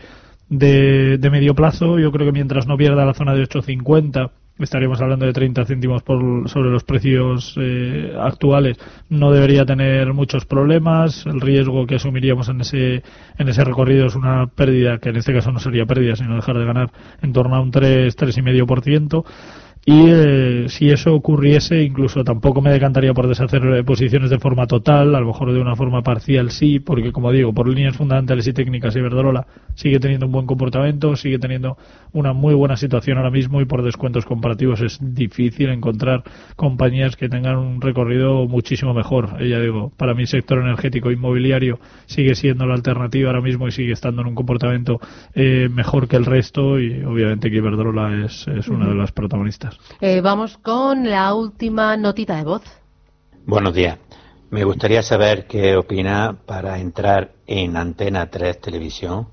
de, 0.50 1.18
de 1.18 1.30
medio 1.32 1.56
plazo. 1.56 1.98
Yo 1.98 2.12
creo 2.12 2.28
que 2.28 2.32
mientras 2.32 2.68
no 2.68 2.78
pierda 2.78 3.06
la 3.06 3.16
zona 3.16 3.34
de 3.34 3.42
850 3.42 4.32
estaríamos 4.60 5.02
hablando 5.02 5.26
de 5.26 5.34
30 5.34 5.66
céntimos 5.66 6.02
por, 6.04 6.50
sobre 6.50 6.70
los 6.70 6.84
precios 6.84 7.56
eh, 7.60 8.14
actuales, 8.20 8.78
no 9.10 9.32
debería 9.32 9.66
tener 9.66 10.14
muchos 10.14 10.46
problemas. 10.46 11.26
El 11.26 11.42
riesgo 11.42 11.86
que 11.86 11.96
asumiríamos 11.96 12.50
en 12.50 12.62
ese, 12.62 13.04
en 13.38 13.50
ese 13.50 13.64
recorrido 13.64 14.08
es 14.08 14.16
una 14.16 14.48
pérdida, 14.48 14.98
que 15.00 15.10
en 15.10 15.18
este 15.18 15.34
caso 15.34 15.52
no 15.52 15.60
sería 15.60 15.86
pérdida, 15.86 16.16
sino 16.16 16.36
dejar 16.36 16.58
de 16.58 16.66
ganar 16.66 16.92
en 17.22 17.34
torno 17.34 17.56
a 17.56 17.62
un 17.62 17.72
3, 17.72 18.16
3,5%. 18.18 19.26
Y 19.88 20.10
eh, 20.10 20.66
si 20.68 20.90
eso 20.90 21.14
ocurriese, 21.14 21.84
incluso 21.84 22.24
tampoco 22.24 22.60
me 22.60 22.72
decantaría 22.72 23.14
por 23.14 23.28
deshacer 23.28 23.64
eh, 23.66 23.84
posiciones 23.84 24.32
de 24.32 24.40
forma 24.40 24.66
total, 24.66 25.14
a 25.14 25.20
lo 25.20 25.28
mejor 25.28 25.54
de 25.54 25.62
una 25.62 25.76
forma 25.76 26.02
parcial 26.02 26.50
sí, 26.50 26.80
porque 26.80 27.12
como 27.12 27.32
digo, 27.32 27.54
por 27.54 27.70
líneas 27.70 27.96
fundamentales 27.96 28.48
y 28.48 28.54
técnicas, 28.54 28.96
Iberdrola 28.96 29.46
sigue 29.76 30.00
teniendo 30.00 30.26
un 30.26 30.32
buen 30.32 30.48
comportamiento, 30.48 31.16
sigue 31.16 31.38
teniendo 31.38 31.78
una 32.14 32.34
muy 32.34 32.56
buena 32.56 32.78
situación 32.78 33.20
ahora 33.20 33.30
mismo 33.30 33.62
y 33.62 33.66
por 33.66 33.84
descuentos 33.84 34.26
comparativos 34.26 34.82
es 34.82 34.98
difícil 35.00 35.70
encontrar 35.70 36.24
compañías 36.56 37.16
que 37.16 37.30
tengan 37.30 37.58
un 37.58 37.80
recorrido 37.80 38.48
muchísimo 38.48 38.96
mejor. 38.96 39.38
Ya 39.48 39.60
digo, 39.60 39.92
para 39.98 40.16
mi 40.16 40.26
sector 40.26 40.58
energético 40.62 41.12
inmobiliario 41.12 41.78
sigue 42.08 42.34
siendo 42.34 42.66
la 42.66 42.74
alternativa 42.74 43.30
ahora 43.30 43.42
mismo 43.42 43.68
y 43.68 43.72
sigue 43.72 43.94
estando 43.94 44.24
en 44.24 44.30
un 44.30 44.36
comportamiento 44.36 45.00
eh, 45.36 45.70
mejor 45.72 46.08
que 46.08 46.16
el 46.16 46.26
resto 46.26 46.80
y 46.80 47.04
obviamente 47.04 47.52
que 47.52 47.58
Iberdrola 47.58 48.26
es, 48.26 48.48
es 48.48 48.68
una 48.68 48.88
de 48.88 48.96
las 48.96 49.12
protagonistas. 49.12 49.75
Eh, 50.02 50.22
vamos 50.22 50.58
con 50.58 51.10
la 51.10 51.34
última 51.34 51.98
notita 51.98 52.36
de 52.38 52.44
voz. 52.44 52.64
Buenos 53.46 53.74
días. 53.74 53.98
Me 54.50 54.64
gustaría 54.64 55.02
saber 55.04 55.48
qué 55.48 55.76
opina 55.76 56.38
para 56.46 56.80
entrar 56.80 57.34
en 57.48 57.76
Antena 57.78 58.30
3 58.30 58.62
Televisión 58.62 59.28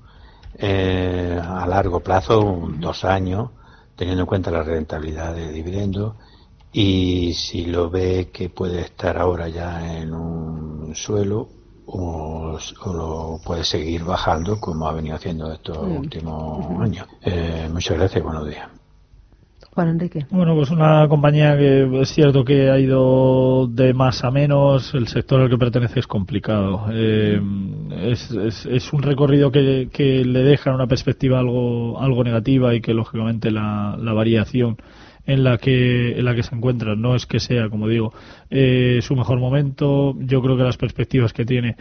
eh, 0.57 1.39
a 1.41 1.65
largo 1.65 2.01
plazo, 2.01 2.69
dos 2.79 3.05
años, 3.05 3.51
teniendo 3.95 4.23
en 4.23 4.27
cuenta 4.27 4.51
la 4.51 4.63
rentabilidad 4.63 5.33
de 5.33 5.51
dividendos 5.51 6.15
y 6.71 7.33
si 7.33 7.65
lo 7.65 7.89
ve 7.89 8.29
que 8.33 8.49
puede 8.49 8.81
estar 8.81 9.17
ahora 9.17 9.47
ya 9.47 9.97
en 9.97 10.13
un 10.13 10.95
suelo 10.95 11.47
o, 11.85 12.57
lo 12.85 13.39
puede 13.45 13.63
seguir 13.63 14.03
bajando 14.03 14.59
como 14.59 14.87
ha 14.87 14.93
venido 14.93 15.15
haciendo 15.15 15.51
estos 15.51 15.77
mm. 15.77 15.97
últimos 15.97 16.81
años. 16.81 17.07
Eh, 17.21 17.69
muchas 17.71 17.97
gracias 17.97 18.21
y 18.21 18.23
buenos 18.23 18.47
días. 18.47 18.69
Juan 19.73 19.87
Enrique. 19.87 20.25
Bueno, 20.29 20.53
pues 20.53 20.69
una 20.69 21.07
compañía 21.07 21.57
que 21.57 22.01
es 22.01 22.09
cierto 22.09 22.45
que 22.45 22.69
ha 22.69 22.77
ido 22.79 23.67
de 23.67 23.93
más 23.93 24.23
a 24.23 24.29
menos. 24.29 24.93
El 24.93 25.07
sector 25.07 25.41
al 25.41 25.49
que 25.49 25.57
pertenece 25.57 25.99
es 25.99 26.05
complicado. 26.05 26.85
Eh, 26.91 27.41
es, 28.03 28.93
un 28.93 29.01
recorrido 29.01 29.51
que, 29.51 29.89
le 30.25 30.43
deja 30.43 30.75
una 30.75 30.85
perspectiva 30.85 31.39
algo, 31.39 31.99
algo 31.99 32.23
negativa 32.23 32.75
y 32.75 32.81
que 32.81 32.93
lógicamente 32.93 33.49
la, 33.49 33.97
la 33.99 34.13
variación 34.13 34.77
en 35.25 35.43
la 35.43 35.57
que 35.57 36.19
en 36.19 36.25
la 36.25 36.35
que 36.35 36.43
se 36.43 36.53
encuentra 36.53 36.95
no 36.97 37.15
es 37.15 37.25
que 37.25 37.39
sea 37.39 37.69
como 37.69 37.87
digo 37.87 38.11
eh, 38.49 38.99
su 39.01 39.15
mejor 39.15 39.39
momento 39.39 40.15
yo 40.19 40.41
creo 40.41 40.57
que 40.57 40.63
las 40.63 40.75
perspectivas 40.75 41.31
que 41.31 41.45
tiene 41.45 41.77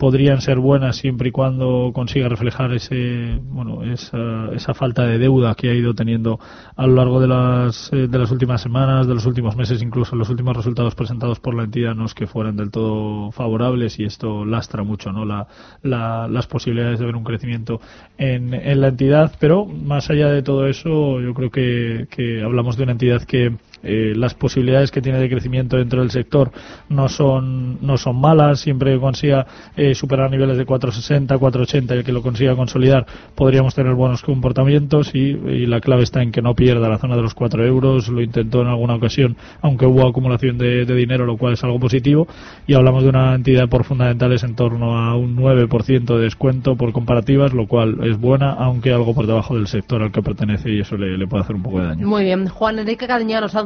podrían 0.00 0.40
ser 0.40 0.58
buenas 0.58 0.96
siempre 0.96 1.28
y 1.28 1.30
cuando 1.30 1.90
consiga 1.94 2.26
reflejar 2.26 2.72
ese 2.72 3.38
bueno 3.42 3.84
esa, 3.84 4.48
esa 4.54 4.72
falta 4.72 5.04
de 5.04 5.18
deuda 5.18 5.54
que 5.54 5.68
ha 5.68 5.74
ido 5.74 5.92
teniendo 5.92 6.40
a 6.74 6.86
lo 6.86 6.94
largo 6.94 7.20
de 7.20 7.28
las 7.28 7.92
eh, 7.92 8.08
de 8.08 8.18
las 8.18 8.30
últimas 8.30 8.62
semanas 8.62 9.06
de 9.06 9.12
los 9.12 9.26
últimos 9.26 9.56
meses 9.56 9.82
incluso 9.82 10.16
los 10.16 10.30
últimos 10.30 10.56
resultados 10.56 10.94
presentados 10.94 11.38
por 11.38 11.54
la 11.54 11.64
entidad 11.64 11.94
no 11.94 12.06
es 12.06 12.14
que 12.14 12.26
fueran 12.26 12.56
del 12.56 12.70
todo 12.70 13.30
favorables 13.30 14.00
y 14.00 14.04
esto 14.04 14.46
lastra 14.46 14.84
mucho 14.84 15.12
no 15.12 15.26
la, 15.26 15.46
las 15.82 16.46
posibilidades 16.46 16.98
de 16.98 17.04
ver 17.04 17.16
un 17.16 17.24
crecimiento 17.24 17.82
en, 18.16 18.54
en 18.54 18.80
la 18.80 18.88
entidad 18.88 19.34
pero 19.38 19.66
más 19.66 20.08
allá 20.08 20.28
de 20.28 20.42
todo 20.42 20.66
eso 20.66 21.20
yo 21.20 21.34
creo 21.34 21.50
que, 21.50 22.06
que 22.10 22.42
hablamos 22.42 22.78
de 22.78 22.84
una 22.84 22.92
entidad 22.92 23.22
que 23.24 23.54
eh, 23.82 24.12
las 24.14 24.34
posibilidades 24.34 24.90
que 24.90 25.00
tiene 25.00 25.18
de 25.18 25.28
crecimiento 25.28 25.76
dentro 25.76 26.00
del 26.00 26.10
sector 26.10 26.50
no 26.88 27.08
son 27.08 27.78
no 27.80 27.96
son 27.96 28.20
malas. 28.20 28.60
Siempre 28.60 28.94
que 28.94 29.00
consiga 29.00 29.46
eh, 29.76 29.94
superar 29.94 30.30
niveles 30.30 30.58
de 30.58 30.64
460 30.64 31.38
480 31.38 31.96
y 31.96 32.04
que 32.04 32.12
lo 32.12 32.22
consiga 32.22 32.54
consolidar 32.54 33.06
podríamos 33.34 33.74
tener 33.74 33.94
buenos 33.94 34.22
comportamientos 34.22 35.14
y, 35.14 35.30
la 35.70 35.80
clave 35.80 36.02
está 36.02 36.22
en 36.22 36.32
que 36.32 36.42
no 36.42 36.54
pierda 36.54 36.88
la 36.88 36.98
zona 36.98 37.16
de 37.16 37.22
los 37.22 37.34
4 37.34 37.64
euros. 37.64 38.08
Lo 38.08 38.20
intentó 38.20 38.62
en 38.62 38.68
alguna 38.68 38.94
ocasión 38.94 39.36
aunque 39.62 39.86
hubo 39.86 40.06
acumulación 40.06 40.58
de, 40.58 40.84
dinero 40.84 41.24
lo 41.24 41.36
cual 41.36 41.54
es 41.54 41.64
algo 41.64 41.78
positivo. 41.78 42.26
Y 42.66 42.74
hablamos 42.74 43.02
de 43.02 43.08
una 43.08 43.34
entidad 43.34 43.68
por 43.68 43.84
fundamentales 43.84 44.42
en 44.42 44.54
torno 44.54 44.98
a 44.98 45.16
un 45.16 45.36
9% 45.36 46.16
de 46.16 46.22
descuento 46.22 46.76
por 46.76 46.92
comparativas 46.92 47.52
lo 47.52 47.66
cual 47.66 47.98
es 48.04 48.18
buena 48.18 48.52
aunque 48.52 48.92
algo 48.92 49.14
por 49.14 49.26
debajo 49.26 49.54
del 49.54 49.66
sector 49.66 50.02
al 50.02 50.12
que 50.12 50.22
pertenece 50.22 50.70
y 50.70 50.80
eso 50.80 50.96
le, 50.96 51.26
puede 51.26 51.42
hacer 51.42 51.56
un 51.56 51.62
poco 51.62 51.80
de 51.80 51.86
daño. 51.86 52.06
Muy 52.06 52.24
bien. 52.24 52.48
Juan 52.48 52.78
Enrique 52.78 53.06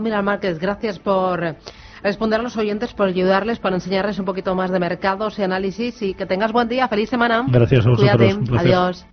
Mira 0.04 0.20
Márquez, 0.20 0.58
gracias 0.58 0.98
por 0.98 1.56
responder 2.02 2.38
a 2.38 2.42
los 2.42 2.58
oyentes, 2.58 2.92
por 2.92 3.08
ayudarles, 3.08 3.58
por 3.58 3.72
enseñarles 3.72 4.18
un 4.18 4.26
poquito 4.26 4.54
más 4.54 4.70
de 4.70 4.78
mercados 4.78 5.38
y 5.38 5.42
análisis 5.42 6.02
y 6.02 6.12
que 6.12 6.26
tengas 6.26 6.52
buen 6.52 6.68
día, 6.68 6.88
feliz 6.88 7.08
semana. 7.08 7.46
Gracias 7.48 7.86
a 7.86 7.88
vosotros. 7.88 8.34
Cuídate. 8.34 8.58
Adiós. 8.58 9.06